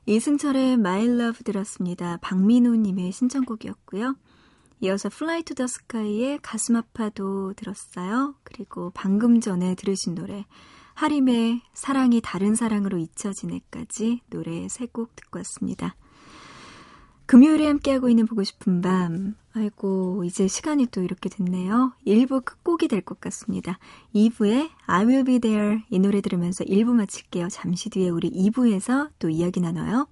이승철의 0.07 0.73
My 0.73 1.03
Love 1.05 1.43
들었습니다. 1.43 2.17
박민호님의 2.17 3.11
신청곡이었고요. 3.11 4.15
이어서 4.81 5.09
Fly 5.11 5.41
to 5.43 5.55
the 5.55 5.65
Sky의 5.65 6.39
가슴 6.43 6.75
아파도 6.75 7.53
들었어요. 7.53 8.35
그리고 8.43 8.91
방금 8.93 9.39
전에 9.41 9.73
들으신 9.73 10.13
노래 10.13 10.45
하림의 10.93 11.61
사랑이 11.73 12.21
다른 12.21 12.55
사랑으로 12.55 12.99
잊혀지네까지 12.99 14.21
노래 14.29 14.67
세 14.69 14.85
곡 14.85 15.15
듣고 15.15 15.39
왔습니다. 15.39 15.95
금요일에 17.27 17.65
함께하고 17.67 18.09
있는 18.09 18.25
보고 18.27 18.43
싶은 18.43 18.81
밤. 18.81 19.35
아이고, 19.53 20.23
이제 20.25 20.47
시간이 20.47 20.88
또 20.88 21.01
이렇게 21.01 21.29
됐네요. 21.29 21.93
1부 22.05 22.43
끝곡이 22.45 22.88
될 22.88 23.01
것 23.01 23.19
같습니다. 23.19 23.79
2부에 24.13 24.69
I 24.85 25.05
will 25.05 25.23
be 25.23 25.39
there 25.39 25.81
이 25.89 25.99
노래 25.99 26.21
들으면서 26.21 26.63
1부 26.65 26.93
마칠게요. 26.93 27.47
잠시 27.49 27.89
뒤에 27.89 28.09
우리 28.09 28.29
2부에서 28.31 29.09
또 29.17 29.29
이야기 29.29 29.61
나눠요. 29.61 30.07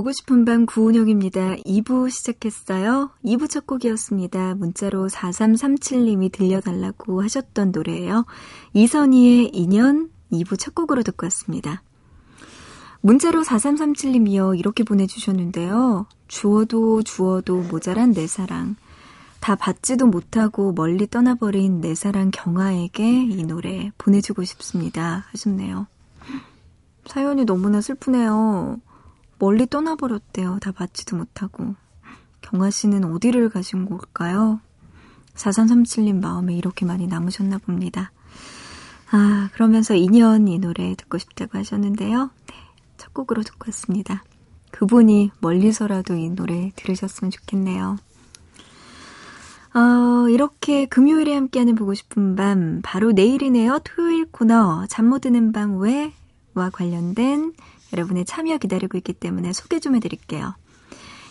보고 0.00 0.12
싶은 0.12 0.46
밤 0.46 0.64
구은영입니다. 0.64 1.56
2부 1.56 2.10
시작했어요. 2.10 3.10
2부 3.22 3.50
첫 3.50 3.66
곡이었습니다. 3.66 4.54
문자로 4.54 5.08
4337님이 5.08 6.32
들려달라고 6.32 7.22
하셨던 7.22 7.72
노래예요. 7.72 8.24
이선희의 8.72 9.50
인연 9.52 10.08
2부 10.32 10.58
첫 10.58 10.74
곡으로 10.74 11.02
듣고 11.02 11.26
왔습니다. 11.26 11.82
문자로 13.02 13.42
4337님이요. 13.42 14.58
이렇게 14.58 14.84
보내주셨는데요. 14.84 16.06
주어도 16.28 17.02
주어도 17.02 17.58
모자란 17.58 18.12
내 18.12 18.26
사랑. 18.26 18.76
다 19.40 19.54
받지도 19.54 20.06
못하고 20.06 20.72
멀리 20.72 21.06
떠나버린 21.08 21.82
내 21.82 21.94
사랑 21.94 22.30
경아에게 22.30 23.24
이 23.24 23.44
노래 23.44 23.90
보내주고 23.98 24.44
싶습니다. 24.44 25.26
하셨네요. 25.32 25.86
사연이 27.04 27.44
너무나 27.44 27.82
슬프네요. 27.82 28.80
멀리 29.40 29.66
떠나버렸대요. 29.66 30.58
다 30.60 30.70
받지도 30.70 31.16
못하고. 31.16 31.74
경아 32.42 32.70
씨는 32.70 33.04
어디를 33.04 33.48
가신 33.48 33.86
걸까요? 33.88 34.60
4337님 35.34 36.20
마음에 36.20 36.54
이렇게 36.54 36.84
많이 36.84 37.06
남으셨나 37.06 37.58
봅니다. 37.58 38.12
아, 39.10 39.48
그러면서 39.54 39.94
인연 39.94 40.46
이 40.46 40.58
노래 40.58 40.94
듣고 40.94 41.18
싶다고 41.18 41.58
하셨는데요. 41.58 42.30
네. 42.46 42.54
첫첫 42.98 43.14
곡으로 43.14 43.42
듣고 43.42 43.68
왔습니다. 43.68 44.22
그분이 44.72 45.30
멀리서라도 45.40 46.14
이 46.14 46.28
노래 46.30 46.70
들으셨으면 46.76 47.30
좋겠네요. 47.30 47.96
어, 49.72 50.28
이렇게 50.28 50.86
금요일에 50.86 51.34
함께하는 51.34 51.76
보고 51.76 51.94
싶은 51.94 52.36
밤, 52.36 52.80
바로 52.82 53.12
내일이네요. 53.12 53.80
토요일 53.84 54.26
코너, 54.30 54.86
잠 54.88 55.06
못 55.06 55.20
드는 55.20 55.52
밤 55.52 55.78
왜와 55.78 56.70
관련된 56.72 57.54
여러분의 57.92 58.24
참여 58.24 58.58
기다리고 58.58 58.96
있기 58.98 59.12
때문에 59.12 59.52
소개 59.52 59.80
좀 59.80 59.96
해드릴게요. 59.96 60.54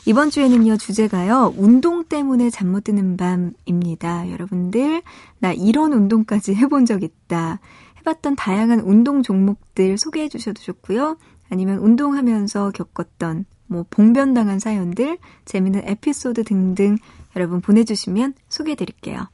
이번 0.06 0.30
주에는요, 0.30 0.78
주제가요, 0.78 1.54
운동 1.58 2.04
때문에 2.04 2.50
잠 2.50 2.70
못 2.70 2.86
드는 2.86 3.18
밤입니다. 3.18 4.32
여러분들, 4.32 5.02
나 5.40 5.54
이런 5.54 5.94
운동까지 5.94 6.56
해본 6.56 6.86
적 6.86 7.04
있다. 7.04 7.60
해봤던 8.00 8.36
다양한 8.36 8.80
운동 8.80 9.24
종목들 9.24 9.98
소개해 9.98 10.30
주셔도 10.30 10.62
좋고요. 10.62 11.18
아니면 11.50 11.80
운동하면서 11.80 12.72
겪었던 12.72 13.46
뭐 13.68 13.86
봉변당한 13.90 14.60
사연들, 14.60 15.18
재밌는 15.46 15.82
에피소드 15.86 16.44
등등 16.44 16.98
여러분 17.36 17.62
보내주시면 17.62 18.34
소개해 18.48 18.76
드릴게요. 18.76 19.28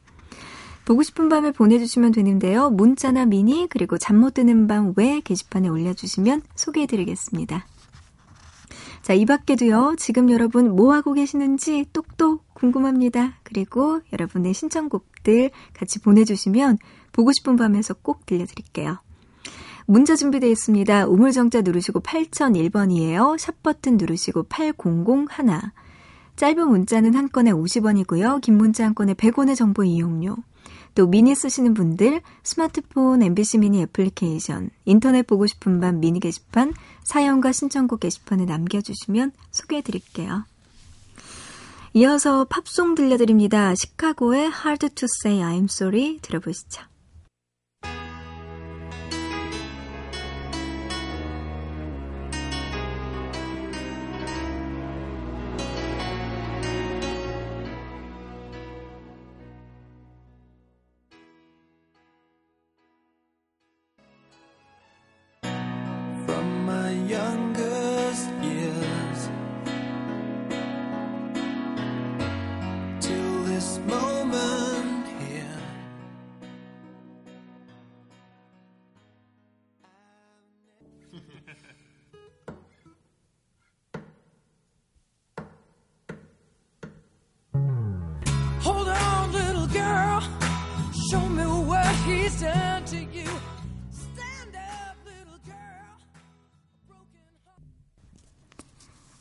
보고 0.85 1.01
싶은 1.03 1.29
밤에 1.29 1.51
보내주시면 1.51 2.11
되는데요. 2.11 2.69
문자나 2.69 3.25
미니 3.25 3.67
그리고 3.69 3.97
잠 3.97 4.15
못 4.17 4.35
드는 4.35 4.67
밤 4.67 4.93
외 4.95 5.19
게시판에 5.19 5.67
올려주시면 5.67 6.43
소개해드리겠습니다. 6.55 7.65
자, 9.01 9.13
이 9.13 9.25
밖에도요. 9.25 9.95
지금 9.97 10.31
여러분 10.31 10.75
뭐 10.75 10.93
하고 10.93 11.13
계시는지 11.13 11.85
똑똑 11.93 12.43
궁금합니다. 12.53 13.33
그리고 13.43 14.01
여러분의 14.13 14.53
신청곡들 14.53 15.51
같이 15.73 15.99
보내주시면 15.99 16.77
보고 17.11 17.31
싶은 17.31 17.55
밤에서 17.55 17.93
꼭 17.93 18.25
들려드릴게요. 18.25 18.97
문자 19.85 20.15
준비되어 20.15 20.49
있습니다. 20.49 21.05
우물정자 21.07 21.61
누르시고 21.61 21.99
8001번이에요. 21.99 23.37
샵버튼 23.37 23.97
누르시고 23.97 24.43
8001. 24.43 25.27
짧은 26.35 26.67
문자는 26.67 27.13
한 27.15 27.29
건에 27.29 27.51
50원이고요. 27.51 28.41
긴 28.41 28.57
문자 28.57 28.85
한 28.85 28.95
건에 28.95 29.13
100원의 29.13 29.55
정보 29.55 29.83
이용료. 29.83 30.35
또 30.95 31.07
미니 31.07 31.35
쓰시는 31.35 31.73
분들 31.73 32.21
스마트폰 32.41 33.21
MBC 33.21 33.59
미니 33.59 33.81
애플리케이션, 33.81 34.69
인터넷 34.85 35.27
보고 35.27 35.45
싶은 35.45 35.79
밤 35.81 35.99
미니 35.99 36.19
게시판, 36.19 36.73
사연과 37.03 37.51
신청곡 37.51 37.99
게시판에 37.99 38.45
남겨주시면 38.45 39.33
소개해 39.51 39.81
드릴게요. 39.81 40.45
이어서 41.93 42.45
팝송 42.45 42.95
들려드립니다. 42.95 43.73
시카고의 43.75 44.47
Hard 44.47 44.89
to 44.89 45.07
Say 45.23 45.39
I'm 45.39 45.65
Sorry 45.65 46.19
들어보시죠. 46.21 46.81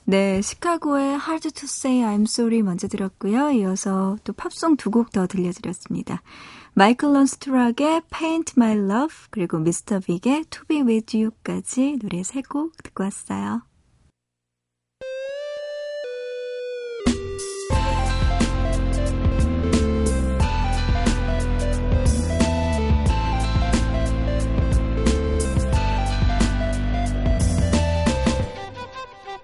네, 0.07 0.43
시카고의 0.43 1.14
Hard 1.14 1.51
to 1.53 1.64
Say 1.64 2.01
I'm 2.03 2.23
Sorry 2.23 2.62
먼저 2.62 2.88
들었고요. 2.88 3.51
이어서 3.53 4.17
또 4.25 4.33
팝송 4.35 4.77
두 4.77 4.90
곡 4.90 5.11
더 5.12 5.27
들려드렸습니다. 5.27 6.21
마이클 6.75 7.12
런스트락의 7.12 8.03
Paint 8.12 8.55
My 8.59 8.77
Love 8.77 9.17
그리고 9.31 9.59
미스터 9.59 10.01
빅의 10.01 10.45
To 10.51 10.64
Be 10.69 10.83
With 10.83 11.17
You까지 11.17 11.99
노래 12.03 12.23
세 12.23 12.43
곡 12.43 12.77
듣고 12.83 13.05
왔어요. 13.05 13.62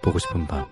보고 0.03 0.19
싶은 0.19 0.47
밤. 0.47 0.67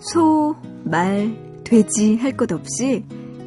소, 0.00 0.54
말, 0.84 1.34
돼지 1.64 2.16
할 2.16 2.36
것 2.36 2.52
없이 2.52 3.04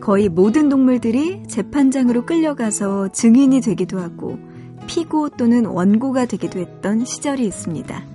거의 0.07 0.29
모든 0.29 0.69
동물들이 0.69 1.43
재판장으로 1.47 2.25
끌려가서 2.25 3.09
증인이 3.09 3.59
되기도 3.59 3.99
하고 3.99 4.39
피고 4.87 5.27
또는 5.27 5.65
원고가 5.65 6.27
되기도 6.27 6.59
했던 6.59 7.03
시절이 7.03 7.45
있습니다. 7.45 8.05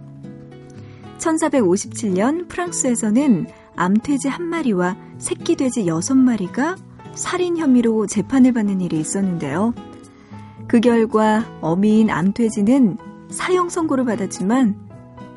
1457년 1.19 2.49
프랑스에서는 2.49 3.47
암돼지 3.77 4.29
한 4.29 4.43
마리와 4.47 4.97
새끼 5.19 5.55
돼지 5.55 5.87
여섯 5.87 6.15
마리가 6.15 6.77
살인 7.13 7.59
혐의로 7.59 8.07
재판을 8.07 8.55
받는 8.55 8.81
일이 8.81 8.99
있었는데요. 8.99 9.75
그 10.67 10.81
결과 10.81 11.45
어미인 11.61 12.09
암돼지는 12.09 12.97
사형 13.29 13.69
선고를 13.69 14.07
받았지만 14.07 14.77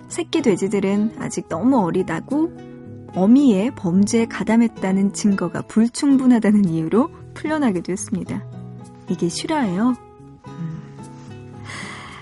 새끼 0.08 0.42
돼지들은 0.42 1.16
아직 1.20 1.50
너무 1.50 1.80
어리다고 1.80 2.75
어미의 3.16 3.72
범죄에 3.76 4.26
가담했다는 4.26 5.14
증거가 5.14 5.62
불충분하다는 5.62 6.66
이유로 6.66 7.10
풀려나기도 7.34 7.92
했습니다. 7.92 8.44
이게 9.10 9.28
실화예요. 9.30 9.96
음. 10.48 10.82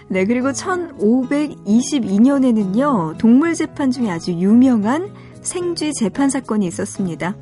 네, 0.07 0.25
그리고 0.25 0.51
1522년에는요, 0.51 3.17
동물 3.17 3.55
재판 3.55 3.89
중에 3.89 4.11
아주 4.11 4.33
유명한 4.33 5.09
생쥐 5.41 5.93
재판 5.93 6.29
사건이 6.29 6.67
있었습니다. 6.67 7.35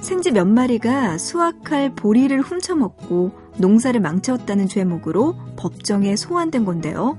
생쥐 0.00 0.32
몇 0.32 0.46
마리가 0.46 1.16
수확할 1.18 1.94
보리를 1.94 2.38
훔쳐먹고 2.40 3.32
농사를 3.58 4.00
망쳤다는 4.00 4.68
죄목으로 4.68 5.36
법정에 5.56 6.16
소환된 6.16 6.64
건데요. 6.64 7.18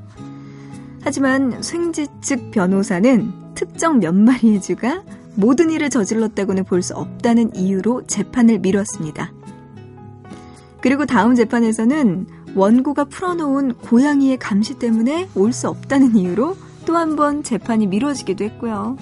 하지만 1.03 1.61
생쥐 1.61 2.07
측 2.21 2.51
변호사는 2.51 3.31
특정 3.55 3.99
몇 3.99 4.13
마리의 4.13 4.61
쥐가 4.61 5.03
모든 5.35 5.71
일을 5.71 5.89
저질렀다고는 5.89 6.65
볼 6.65 6.81
수 6.81 6.95
없다는 6.95 7.55
이유로 7.55 8.07
재판을 8.07 8.59
미뤘습니다. 8.59 9.31
그리고 10.81 11.05
다음 11.05 11.35
재판에서는 11.35 12.25
원고가 12.55 13.05
풀어놓은 13.05 13.75
고양이의 13.75 14.37
감시 14.37 14.73
때문에 14.79 15.29
올 15.35 15.53
수 15.53 15.69
없다는 15.69 16.15
이유로 16.15 16.57
또 16.85 16.95
한 16.95 17.15
번 17.15 17.43
재판이 17.43 17.87
미뤄지기도 17.87 18.43
했고요. 18.43 18.97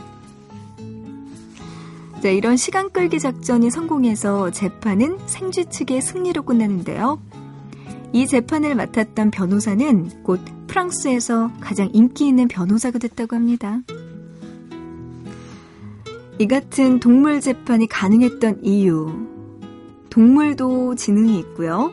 자, 2.22 2.28
이런 2.30 2.58
시간 2.58 2.90
끌기 2.90 3.18
작전이 3.20 3.72
성공해서 3.72 4.52
재판은 4.52 5.18
생쥐 5.26 5.66
측의 5.70 6.02
승리로 6.02 6.44
끝나는데요. 6.44 7.20
이 8.12 8.28
재판을 8.28 8.76
맡았던 8.76 9.32
변호사는 9.32 10.24
곧 10.24 10.42
프랑스에서 10.68 11.50
가장 11.62 11.90
인기 11.94 12.28
있는 12.28 12.50
변호사가 12.50 13.00
됐다고 13.00 13.38
합니다. 13.38 13.80
이 16.42 16.48
같은 16.48 17.02
동물 17.02 17.42
재판이 17.42 17.88
가능했던 17.88 18.64
이유. 18.64 19.28
동물도 20.10 20.96
지능이 20.96 21.38
있고요. 21.40 21.92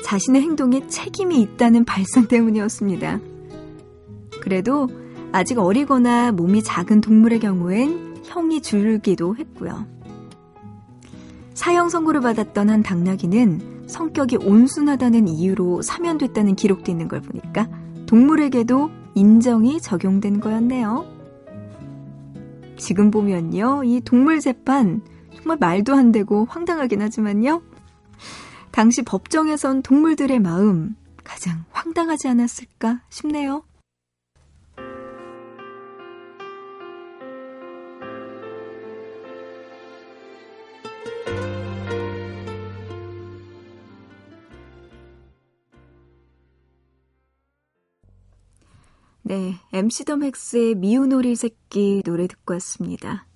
자신의 0.00 0.42
행동에 0.42 0.86
책임이 0.86 1.40
있다는 1.40 1.84
발상 1.84 2.28
때문이었습니다. 2.28 3.18
그래도 4.40 4.86
아직 5.32 5.58
어리거나 5.58 6.30
몸이 6.30 6.62
작은 6.62 7.00
동물의 7.00 7.40
경우엔 7.40 8.18
형이 8.22 8.62
줄기도 8.62 9.34
했고요. 9.34 9.86
사형 11.54 11.88
선고를 11.88 12.20
받았던 12.20 12.70
한 12.70 12.84
당나귀는 12.84 13.86
성격이 13.88 14.36
온순하다는 14.36 15.26
이유로 15.26 15.82
사면됐다는 15.82 16.54
기록도 16.54 16.92
있는 16.92 17.08
걸 17.08 17.20
보니까 17.22 17.68
동물에게도 18.06 18.90
인정이 19.16 19.80
적용된 19.80 20.38
거였네요. 20.38 21.13
지금 22.76 23.10
보면요, 23.10 23.82
이 23.84 24.00
동물 24.00 24.40
재판 24.40 25.02
정말 25.34 25.56
말도 25.58 25.94
안 25.94 26.12
되고 26.12 26.46
황당하긴 26.46 27.02
하지만요. 27.02 27.62
당시 28.70 29.02
법정에선 29.02 29.82
동물들의 29.82 30.40
마음 30.40 30.96
가장 31.22 31.64
황당하지 31.70 32.28
않았을까 32.28 33.02
싶네요. 33.08 33.62
네, 49.34 49.56
MC 49.72 50.04
더 50.04 50.14
맥스의 50.14 50.76
미운 50.76 51.12
오리 51.12 51.34
새끼 51.34 52.02
노래 52.04 52.28
듣고 52.28 52.54
왔습니다. 52.54 53.26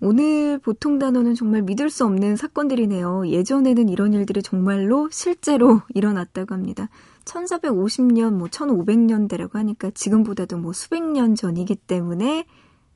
오늘 0.00 0.58
보통 0.58 0.98
단어는 0.98 1.36
정말 1.36 1.62
믿을 1.62 1.88
수 1.88 2.04
없는 2.04 2.34
사건들이네요. 2.34 3.28
예전에는 3.28 3.88
이런 3.88 4.12
일들이 4.12 4.42
정말로 4.42 5.08
실제로 5.12 5.82
일어났다고 5.94 6.52
합니다. 6.52 6.88
1450년, 7.26 8.32
뭐 8.32 8.48
1500년대라고 8.48 9.52
하니까 9.52 9.90
지금보다도 9.90 10.58
뭐 10.58 10.72
수백 10.72 11.04
년 11.04 11.36
전이기 11.36 11.76
때문에 11.76 12.44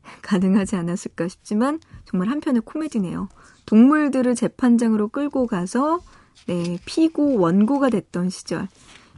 가능하지 0.23 0.75
않았을까 0.75 1.29
싶지만 1.29 1.79
정말 2.05 2.31
한편의 2.31 2.62
코미디네요. 2.64 3.29
동물들을 3.64 4.35
재판장으로 4.35 5.07
끌고 5.07 5.47
가서 5.47 6.01
네, 6.49 6.79
피고 6.85 7.38
원고가 7.38 7.90
됐던 7.90 8.31
시절. 8.31 8.66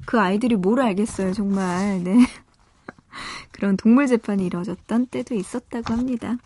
그 0.04 0.20
아이들이 0.20 0.56
뭘 0.56 0.82
알겠어요, 0.82 1.32
정말. 1.32 2.04
네. 2.04 2.18
그런 3.52 3.76
동물 3.76 4.06
재판이 4.06 4.46
이루어졌던 4.46 5.06
때도 5.06 5.34
있었다고 5.34 5.94
합니다. 5.94 6.36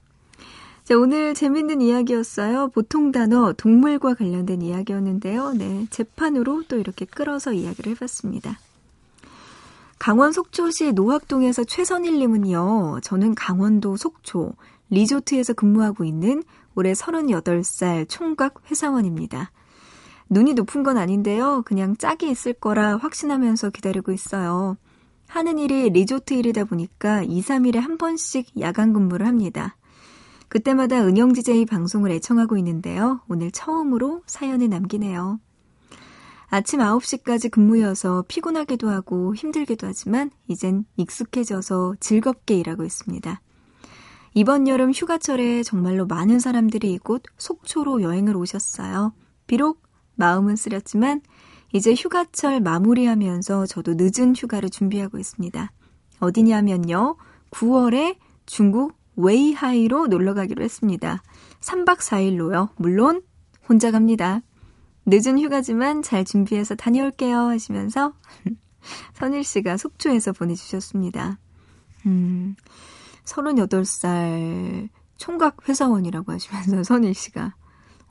자, 0.85 0.97
오늘 0.97 1.35
재밌는 1.35 1.81
이야기였어요. 1.81 2.69
보통 2.69 3.13
단어 3.13 3.53
동물과 3.53 4.15
관련된 4.15 4.63
이야기였는데요. 4.63 5.53
네, 5.53 5.87
재판으로 5.91 6.65
또 6.69 6.79
이렇게 6.79 7.05
끌어서 7.05 7.53
이야기를 7.53 7.93
해봤습니다. 7.93 8.59
강원 10.01 10.33
속초시 10.33 10.93
노학동에서 10.93 11.63
최선일님은요, 11.63 13.01
저는 13.03 13.35
강원도 13.35 13.97
속초 13.97 14.55
리조트에서 14.89 15.53
근무하고 15.53 16.05
있는 16.05 16.43
올해 16.75 16.93
38살 16.93 18.09
총각 18.09 18.55
회사원입니다. 18.71 19.53
눈이 20.29 20.55
높은 20.55 20.83
건 20.83 20.97
아닌데요. 20.97 21.63
그냥 21.67 21.97
짝이 21.97 22.31
있을 22.31 22.53
거라 22.53 22.97
확신하면서 22.97 23.71
기다리고 23.71 24.13
있어요. 24.13 24.77
하는 25.31 25.61
일이 25.61 25.89
리조트 25.91 26.35
일이다 26.35 26.65
보니까 26.65 27.23
2, 27.23 27.41
3일에 27.41 27.79
한 27.79 27.99
번씩 27.99 28.61
야간 28.61 28.93
근무를 28.93 29.29
합니다. 29.29 29.77
그때마다 30.49 31.07
은영 31.07 31.35
지제이 31.35 31.67
방송을 31.67 32.11
애청하고 32.11 32.57
있는데요. 32.59 33.21
오늘 33.29 33.53
처음으로 33.53 34.23
사연을 34.27 34.69
남기네요. 34.69 35.39
아침 36.49 36.81
9시까지 36.81 37.49
근무여서 37.49 38.25
피곤하기도 38.27 38.91
하고 38.91 39.33
힘들기도 39.37 39.87
하지만 39.87 40.33
이젠 40.49 40.85
익숙해져서 40.97 41.95
즐겁게 42.01 42.59
일하고 42.59 42.83
있습니다. 42.83 43.41
이번 44.35 44.67
여름 44.67 44.91
휴가철에 44.91 45.63
정말로 45.63 46.07
많은 46.07 46.41
사람들이 46.41 46.93
이곳 46.93 47.23
속초로 47.39 48.03
여행을 48.03 48.37
오셨어요. 48.37 49.13
비록 49.47 49.81
마음은 50.17 50.57
쓰렸지만 50.57 51.23
이제 51.73 51.95
휴가철 51.95 52.61
마무리하면서 52.61 53.67
저도 53.67 53.95
늦은 53.97 54.35
휴가를 54.37 54.71
준비하고 54.71 55.19
있습니다. 55.19 55.73
어디냐면요. 56.21 57.17
9월에 57.51 58.17
중국 58.47 58.95
웨이하이로 59.17 60.09
놀러 60.09 60.35
가기로 60.35 60.63
했습니다. 60.63 61.23
3박 61.61 61.99
4일로요. 61.99 62.71
물론 62.77 63.23
혼자 63.69 63.91
갑니다. 63.91 64.41
늦은 65.07 65.39
휴가지만 65.39 66.03
잘 66.03 66.25
준비해서 66.25 66.75
다녀올게요 66.75 67.37
하시면서 67.37 68.15
선일 69.15 69.45
씨가 69.45 69.77
속초에서 69.77 70.33
보내주셨습니다. 70.33 71.39
음, 72.07 72.57
38살 73.25 74.89
총각 75.17 75.69
회사원이라고 75.69 76.33
하시면서 76.33 76.83
선일 76.83 77.15
씨가 77.15 77.55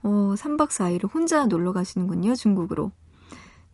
어, 0.03 0.33
3박 0.37 0.69
4일을 0.69 1.13
혼자 1.13 1.45
놀러 1.45 1.73
가시는군요, 1.73 2.35
중국으로. 2.35 2.91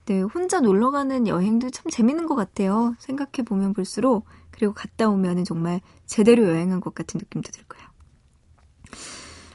네, 0.05 0.21
혼자 0.21 0.59
놀러 0.59 0.91
가는 0.91 1.27
여행도 1.27 1.71
참 1.71 1.89
재밌는 1.89 2.27
것 2.27 2.35
같아요. 2.35 2.95
생각해 2.99 3.43
보면 3.45 3.73
볼수록 3.73 4.25
그리고 4.51 4.73
갔다 4.73 5.09
오면은 5.09 5.43
정말 5.43 5.81
제대로 6.05 6.47
여행한 6.47 6.79
것 6.79 6.93
같은 6.93 7.17
느낌도 7.17 7.51
들고요. 7.51 7.81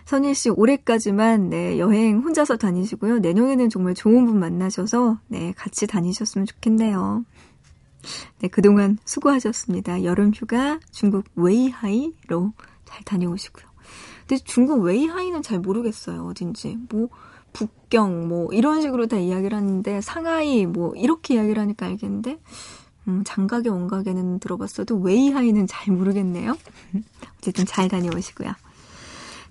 선일 0.07 0.35
씨 0.35 0.51
올해까지만 0.51 1.51
네, 1.51 1.79
여행 1.79 2.19
혼자서 2.19 2.57
다니시고요. 2.57 3.21
내년에는 3.21 3.71
정말 3.71 3.95
좋은 3.95 4.27
분 4.27 4.41
만나셔서 4.41 5.21
네, 5.29 5.53
같이 5.57 5.87
다니셨으면 5.87 6.47
좋겠네요. 6.47 7.25
네, 8.41 8.49
그동안 8.49 8.99
수고하셨습니다. 9.05 10.03
여름 10.03 10.33
휴가 10.35 10.81
중국 10.91 11.27
웨이하이로 11.37 12.53
잘 12.85 13.05
다녀오시고요. 13.05 13.65
근데 14.27 14.43
중국 14.45 14.83
웨이하이는 14.83 15.43
잘 15.43 15.61
모르겠어요. 15.61 16.25
어딘지. 16.25 16.77
뭐 16.89 17.09
북경 17.53 18.29
뭐 18.29 18.53
이런 18.53 18.81
식으로 18.81 19.07
다 19.07 19.17
이야기를 19.17 19.57
하는데 19.57 20.01
상하이 20.01 20.67
뭐 20.67 20.95
이렇게 20.95 21.35
이야기를 21.35 21.61
하니까 21.61 21.87
알겠는데 21.87 22.39
음, 23.09 23.23
장각의 23.25 23.73
원각에는 23.73 24.39
들어봤어도 24.41 24.99
웨이하이는 24.99 25.67
잘 25.67 25.95
모르겠네요. 25.95 26.57
어쨌든 27.39 27.67
잘 27.67 27.89
다녀오시고요. 27.89 28.53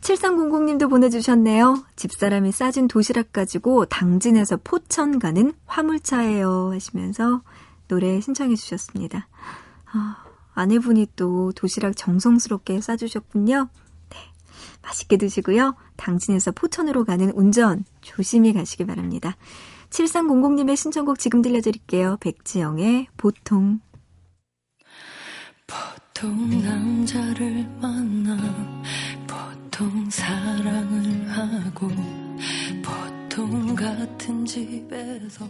7300님도 0.01 0.89
보내주셨네요. 0.89 1.83
집사람이 1.95 2.51
싸진 2.51 2.88
도시락 2.88 3.33
가지고 3.33 3.85
당진에서 3.85 4.57
포천 4.63 5.19
가는 5.19 5.53
화물차예요 5.65 6.71
하시면서 6.73 7.41
노래 7.88 8.21
신청해 8.21 8.55
주셨습니다. 8.55 9.27
아, 9.91 10.23
아내분이 10.53 11.07
또 11.15 11.51
도시락 11.53 11.97
정성스럽게 11.97 12.79
싸주셨군요. 12.81 13.67
네, 14.89 14.99
맛있게 14.99 15.17
드시고요. 15.17 15.75
당진에서 15.97 16.52
포천으로 16.52 17.06
가는 17.06 17.32
운전 17.32 17.86
조심히 18.02 18.54
가시기 18.54 18.86
바랍니다. 18.86 19.36
7300님의 19.89 20.75
신청곡 20.75 21.19
지금 21.19 21.41
들려드릴게요. 21.41 22.17
백지영의 22.19 23.08
보통. 23.17 23.80
보통 25.67 26.49
남자를 26.63 27.67
만나 27.80 28.38
보통 29.28 30.10
사랑을 30.10 31.30
하고 31.30 31.88
보통 32.84 33.75
같은 33.75 34.45
집에서 34.45 35.47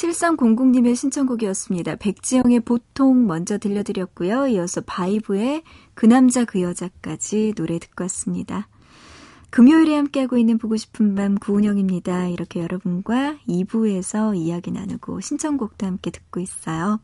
7300님의 0.00 0.96
신청곡이었습니다. 0.96 1.96
백지영의 1.96 2.60
보통 2.60 3.26
먼저 3.26 3.58
들려드렸고요. 3.58 4.46
이어서 4.48 4.80
바이브의 4.80 5.62
그 5.94 6.06
남자 6.06 6.44
그 6.44 6.62
여자까지 6.62 7.52
노래 7.54 7.78
듣고 7.78 8.04
왔습니다. 8.04 8.68
금요일에 9.50 9.96
함께하고 9.96 10.38
있는 10.38 10.58
보고 10.58 10.76
싶은 10.76 11.14
밤 11.16 11.34
구은영입니다. 11.34 12.28
이렇게 12.28 12.60
여러분과 12.60 13.36
2부에서 13.48 14.36
이야기 14.36 14.70
나누고 14.70 15.20
신청곡도 15.20 15.86
함께 15.86 16.10
듣고 16.10 16.40
있어요. 16.40 17.00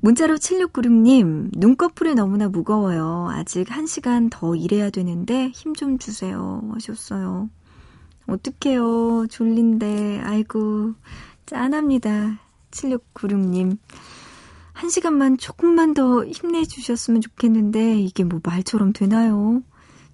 문자로 0.00 0.36
7696님, 0.36 1.50
눈꺼풀이 1.56 2.14
너무나 2.14 2.48
무거워요. 2.48 3.28
아직 3.32 3.66
1시간 3.66 4.28
더 4.30 4.54
일해야 4.54 4.88
되는데 4.90 5.48
힘 5.48 5.74
좀 5.74 5.98
주세요. 5.98 6.62
하셨어요. 6.72 7.50
어떡해요. 8.28 9.26
졸린데. 9.28 10.20
아이고. 10.24 10.94
짠합니다. 11.46 12.38
7696님. 12.70 13.78
한 14.72 14.90
시간만 14.90 15.38
조금만 15.38 15.94
더 15.94 16.24
힘내주셨으면 16.26 17.20
좋겠는데, 17.20 17.98
이게 18.00 18.24
뭐 18.24 18.40
말처럼 18.42 18.92
되나요? 18.92 19.62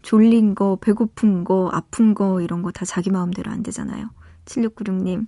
졸린 0.03 0.55
거, 0.55 0.77
배고픈 0.81 1.45
거, 1.45 1.69
아픈 1.73 2.15
거, 2.15 2.41
이런 2.41 2.63
거 2.63 2.71
다 2.71 2.85
자기 2.85 3.11
마음대로 3.11 3.51
안 3.51 3.63
되잖아요. 3.63 4.11
7696님, 4.45 5.27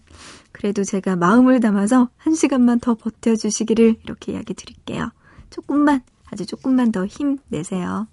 그래도 0.52 0.82
제가 0.84 1.16
마음을 1.16 1.60
담아서 1.60 2.10
한 2.16 2.34
시간만 2.34 2.80
더 2.80 2.94
버텨주시기를 2.94 3.96
이렇게 4.04 4.32
이야기 4.32 4.54
드릴게요. 4.54 5.10
조금만, 5.50 6.02
아주 6.26 6.46
조금만 6.46 6.90
더 6.92 7.06
힘내세요. 7.06 8.08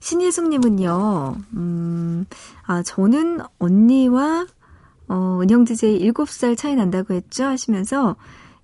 신예숙님은요, 0.00 1.36
음, 1.54 2.26
아, 2.64 2.82
저는 2.82 3.40
언니와, 3.58 4.46
어, 5.08 5.40
은영 5.42 5.64
DJ 5.64 6.00
7살 6.12 6.56
차이 6.56 6.74
난다고 6.74 7.14
했죠? 7.14 7.44
하시면서, 7.44 8.16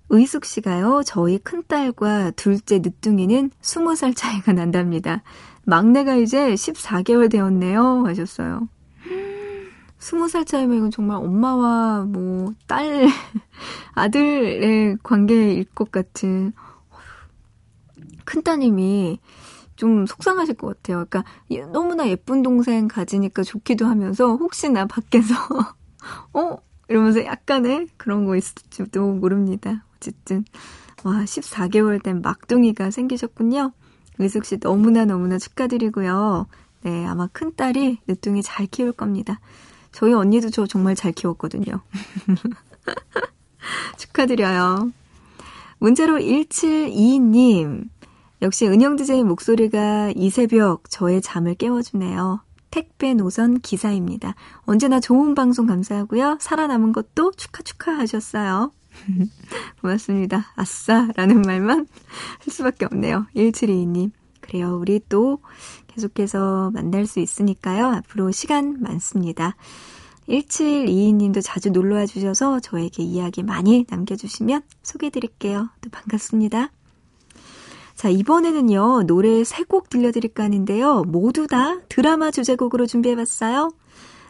의숙 0.09 0.45
씨가요, 0.45 1.03
저희 1.05 1.37
큰딸과 1.37 2.31
둘째 2.31 2.79
늦둥이는 2.79 3.51
20살 3.61 4.15
차이가 4.15 4.53
난답니다. 4.53 5.21
막내가 5.65 6.15
이제 6.15 6.53
14개월 6.55 7.29
되었네요. 7.29 8.05
하셨어요. 8.05 8.67
20살 9.99 10.47
차이면 10.47 10.77
이건 10.77 10.91
정말 10.91 11.17
엄마와 11.17 12.05
뭐, 12.05 12.53
딸, 12.67 13.07
아들의 13.93 14.97
관계일 15.03 15.65
것 15.65 15.91
같은. 15.91 16.53
큰 18.25 18.43
따님이 18.43 19.19
좀 19.75 20.05
속상하실 20.05 20.55
것 20.55 20.67
같아요. 20.67 21.05
그러니까 21.09 21.23
너무나 21.71 22.07
예쁜 22.09 22.41
동생 22.41 22.87
가지니까 22.87 23.43
좋기도 23.43 23.85
하면서 23.87 24.35
혹시나 24.35 24.85
밖에서 24.85 25.33
어? 26.33 26.57
이러면서 26.87 27.23
약간의 27.23 27.87
그런 27.97 28.25
거 28.25 28.35
있을지도 28.35 29.13
모릅니다. 29.13 29.85
어쨌든 29.95 30.43
와 31.03 31.23
14개월 31.23 32.01
된 32.01 32.21
막둥이가 32.21 32.91
생기셨군요. 32.91 33.71
의숙 34.17 34.45
씨 34.45 34.59
너무나 34.59 35.05
너무나 35.05 35.37
축하드리고요. 35.37 36.47
네 36.81 37.05
아마 37.05 37.27
큰 37.31 37.55
딸이 37.55 37.99
늦둥이 38.07 38.41
잘 38.41 38.65
키울 38.65 38.91
겁니다. 38.91 39.39
저희 39.91 40.13
언니도 40.13 40.49
저 40.49 40.65
정말 40.65 40.95
잘 40.95 41.11
키웠거든요. 41.11 41.81
축하드려요. 43.97 44.91
문자로 45.79 46.19
1722님. 46.19 47.89
역시 48.41 48.67
은영 48.67 48.95
DJ 48.95 49.23
목소리가 49.23 50.13
이 50.15 50.29
새벽 50.29 50.89
저의 50.89 51.21
잠을 51.21 51.55
깨워주네요. 51.55 52.41
택배 52.71 53.13
노선 53.13 53.59
기사입니다. 53.59 54.35
언제나 54.61 54.99
좋은 54.99 55.35
방송 55.35 55.65
감사하고요. 55.65 56.37
살아남은 56.39 56.91
것도 56.93 57.31
축하 57.31 57.63
축하 57.63 57.97
하셨어요. 57.97 58.71
고맙습니다. 59.81 60.51
아싸! 60.55 61.07
라는 61.15 61.41
말만 61.41 61.87
할 62.39 62.53
수밖에 62.53 62.85
없네요. 62.85 63.27
1722님. 63.35 64.11
그래요. 64.41 64.77
우리 64.79 64.99
또 65.09 65.39
계속해서 65.87 66.71
만날 66.71 67.05
수 67.05 67.19
있으니까요. 67.19 67.87
앞으로 67.87 68.31
시간 68.31 68.81
많습니다. 68.81 69.55
1722님도 70.27 71.41
자주 71.43 71.71
놀러와 71.71 72.05
주셔서 72.05 72.59
저에게 72.59 73.03
이야기 73.03 73.43
많이 73.43 73.85
남겨주시면 73.89 74.61
소개해드릴게요. 74.83 75.69
또 75.81 75.89
반갑습니다. 75.89 76.71
자, 77.99 78.07
이번에는요, 78.07 79.03
노래 79.07 79.43
세 79.43 79.65
곡 79.65 79.89
들려드릴까 79.89 80.43
하는데요. 80.43 81.03
모두 81.03 81.47
다 81.47 81.81
드라마 81.89 82.31
주제곡으로 82.31 82.85
준비해봤어요. 82.85 83.71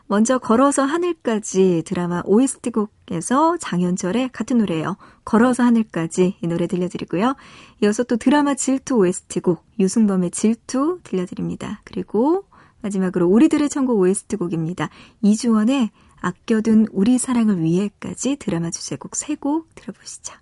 먼저 0.08 0.40
걸어서 0.40 0.84
하늘까지 0.84 1.84
드라마 1.86 2.24
OST 2.26 2.72
곡에서 2.72 3.58
장현철의 3.58 4.30
같은 4.30 4.58
노래예요. 4.58 4.98
걸어서 5.24 5.62
하늘까지 5.62 6.38
이 6.42 6.48
노래 6.48 6.66
들려드리고요. 6.66 7.36
이어서 7.84 8.04
또 8.04 8.18
드라마 8.18 8.56
질투 8.56 8.96
OST 8.96 9.42
곡 9.42 9.64
유승범의 9.80 10.32
질투 10.32 11.00
들려드립니다. 11.04 11.82
그리고 11.84 12.46
마지막으로 12.82 13.28
우리들의 13.28 13.70
천국 13.70 14.00
OST 14.00 14.38
곡입니다. 14.38 14.90
이주원의 15.22 15.92
아껴둔 16.22 16.88
우리 16.92 17.20
사랑을 17.20 17.62
위해까지 17.62 18.38
드라마 18.38 18.72
주제곡 18.72 19.16
세 19.16 19.36
곡 19.36 19.76
들어보시죠. 19.76 20.34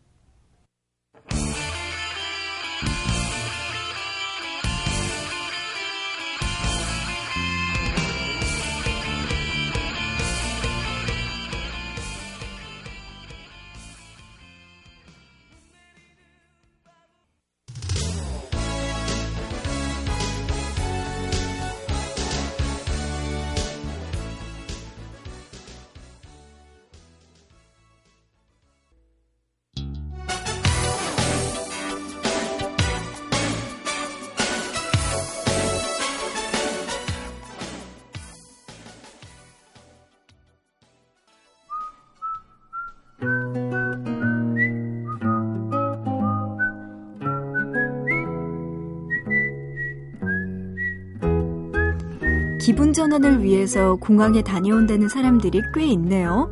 기분 52.68 52.92
전환을 52.92 53.44
위해서 53.44 53.96
공항에 53.96 54.42
다녀온다는 54.42 55.08
사람들이 55.08 55.62
꽤 55.74 55.86
있네요. 55.86 56.52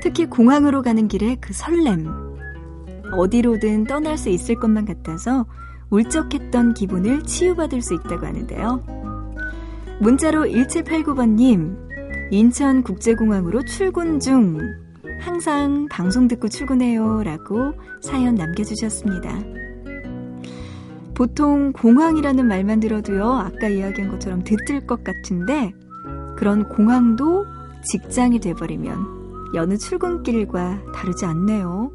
특히 0.00 0.26
공항으로 0.26 0.80
가는 0.80 1.08
길에 1.08 1.36
그 1.40 1.52
설렘. 1.52 2.06
어디로든 3.12 3.82
떠날 3.82 4.16
수 4.16 4.28
있을 4.28 4.54
것만 4.54 4.84
같아서 4.84 5.46
울적했던 5.90 6.74
기분을 6.74 7.24
치유받을 7.24 7.82
수 7.82 7.94
있다고 7.94 8.26
하는데요. 8.26 8.84
문자로 10.00 10.44
1789번님, 10.44 12.30
인천국제공항으로 12.30 13.64
출근 13.64 14.20
중. 14.20 14.56
항상 15.20 15.88
방송 15.90 16.28
듣고 16.28 16.46
출근해요. 16.46 17.24
라고 17.24 17.72
사연 18.00 18.36
남겨주셨습니다. 18.36 19.59
보통 21.20 21.72
공항이라는 21.74 22.48
말만 22.48 22.80
들어도요, 22.80 23.30
아까 23.30 23.68
이야기한 23.68 24.10
것처럼 24.10 24.42
들뜰 24.42 24.86
것 24.86 25.04
같은데, 25.04 25.74
그런 26.38 26.66
공항도 26.66 27.44
직장이 27.84 28.38
돼버리면 28.40 29.52
여느 29.52 29.76
출근길과 29.76 30.92
다르지 30.94 31.26
않네요. 31.26 31.90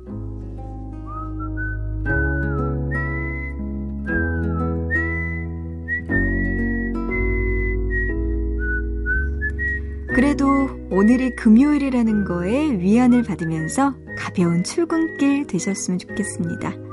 그래도 10.14 10.46
오늘이 10.92 11.36
금요일이라는 11.36 12.26
거에 12.26 12.78
위안을 12.78 13.24
받으면서 13.24 13.96
가벼운 14.20 14.64
출근길 14.64 15.48
되셨으면 15.48 15.98
좋겠습니다. 15.98 16.85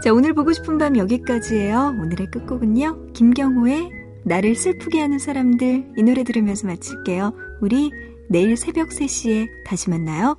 자, 0.00 0.12
오늘 0.12 0.32
보고 0.32 0.52
싶은 0.52 0.78
밤 0.78 0.96
여기까지예요. 0.96 1.96
오늘의 2.00 2.30
끝곡은요. 2.30 3.12
김경호의 3.14 3.90
나를 4.24 4.54
슬프게 4.54 5.00
하는 5.00 5.18
사람들 5.18 5.94
이 5.96 6.02
노래 6.02 6.22
들으면서 6.22 6.68
마칠게요. 6.68 7.32
우리 7.60 7.90
내일 8.28 8.56
새벽 8.56 8.90
3시에 8.90 9.48
다시 9.66 9.90
만나요. 9.90 10.38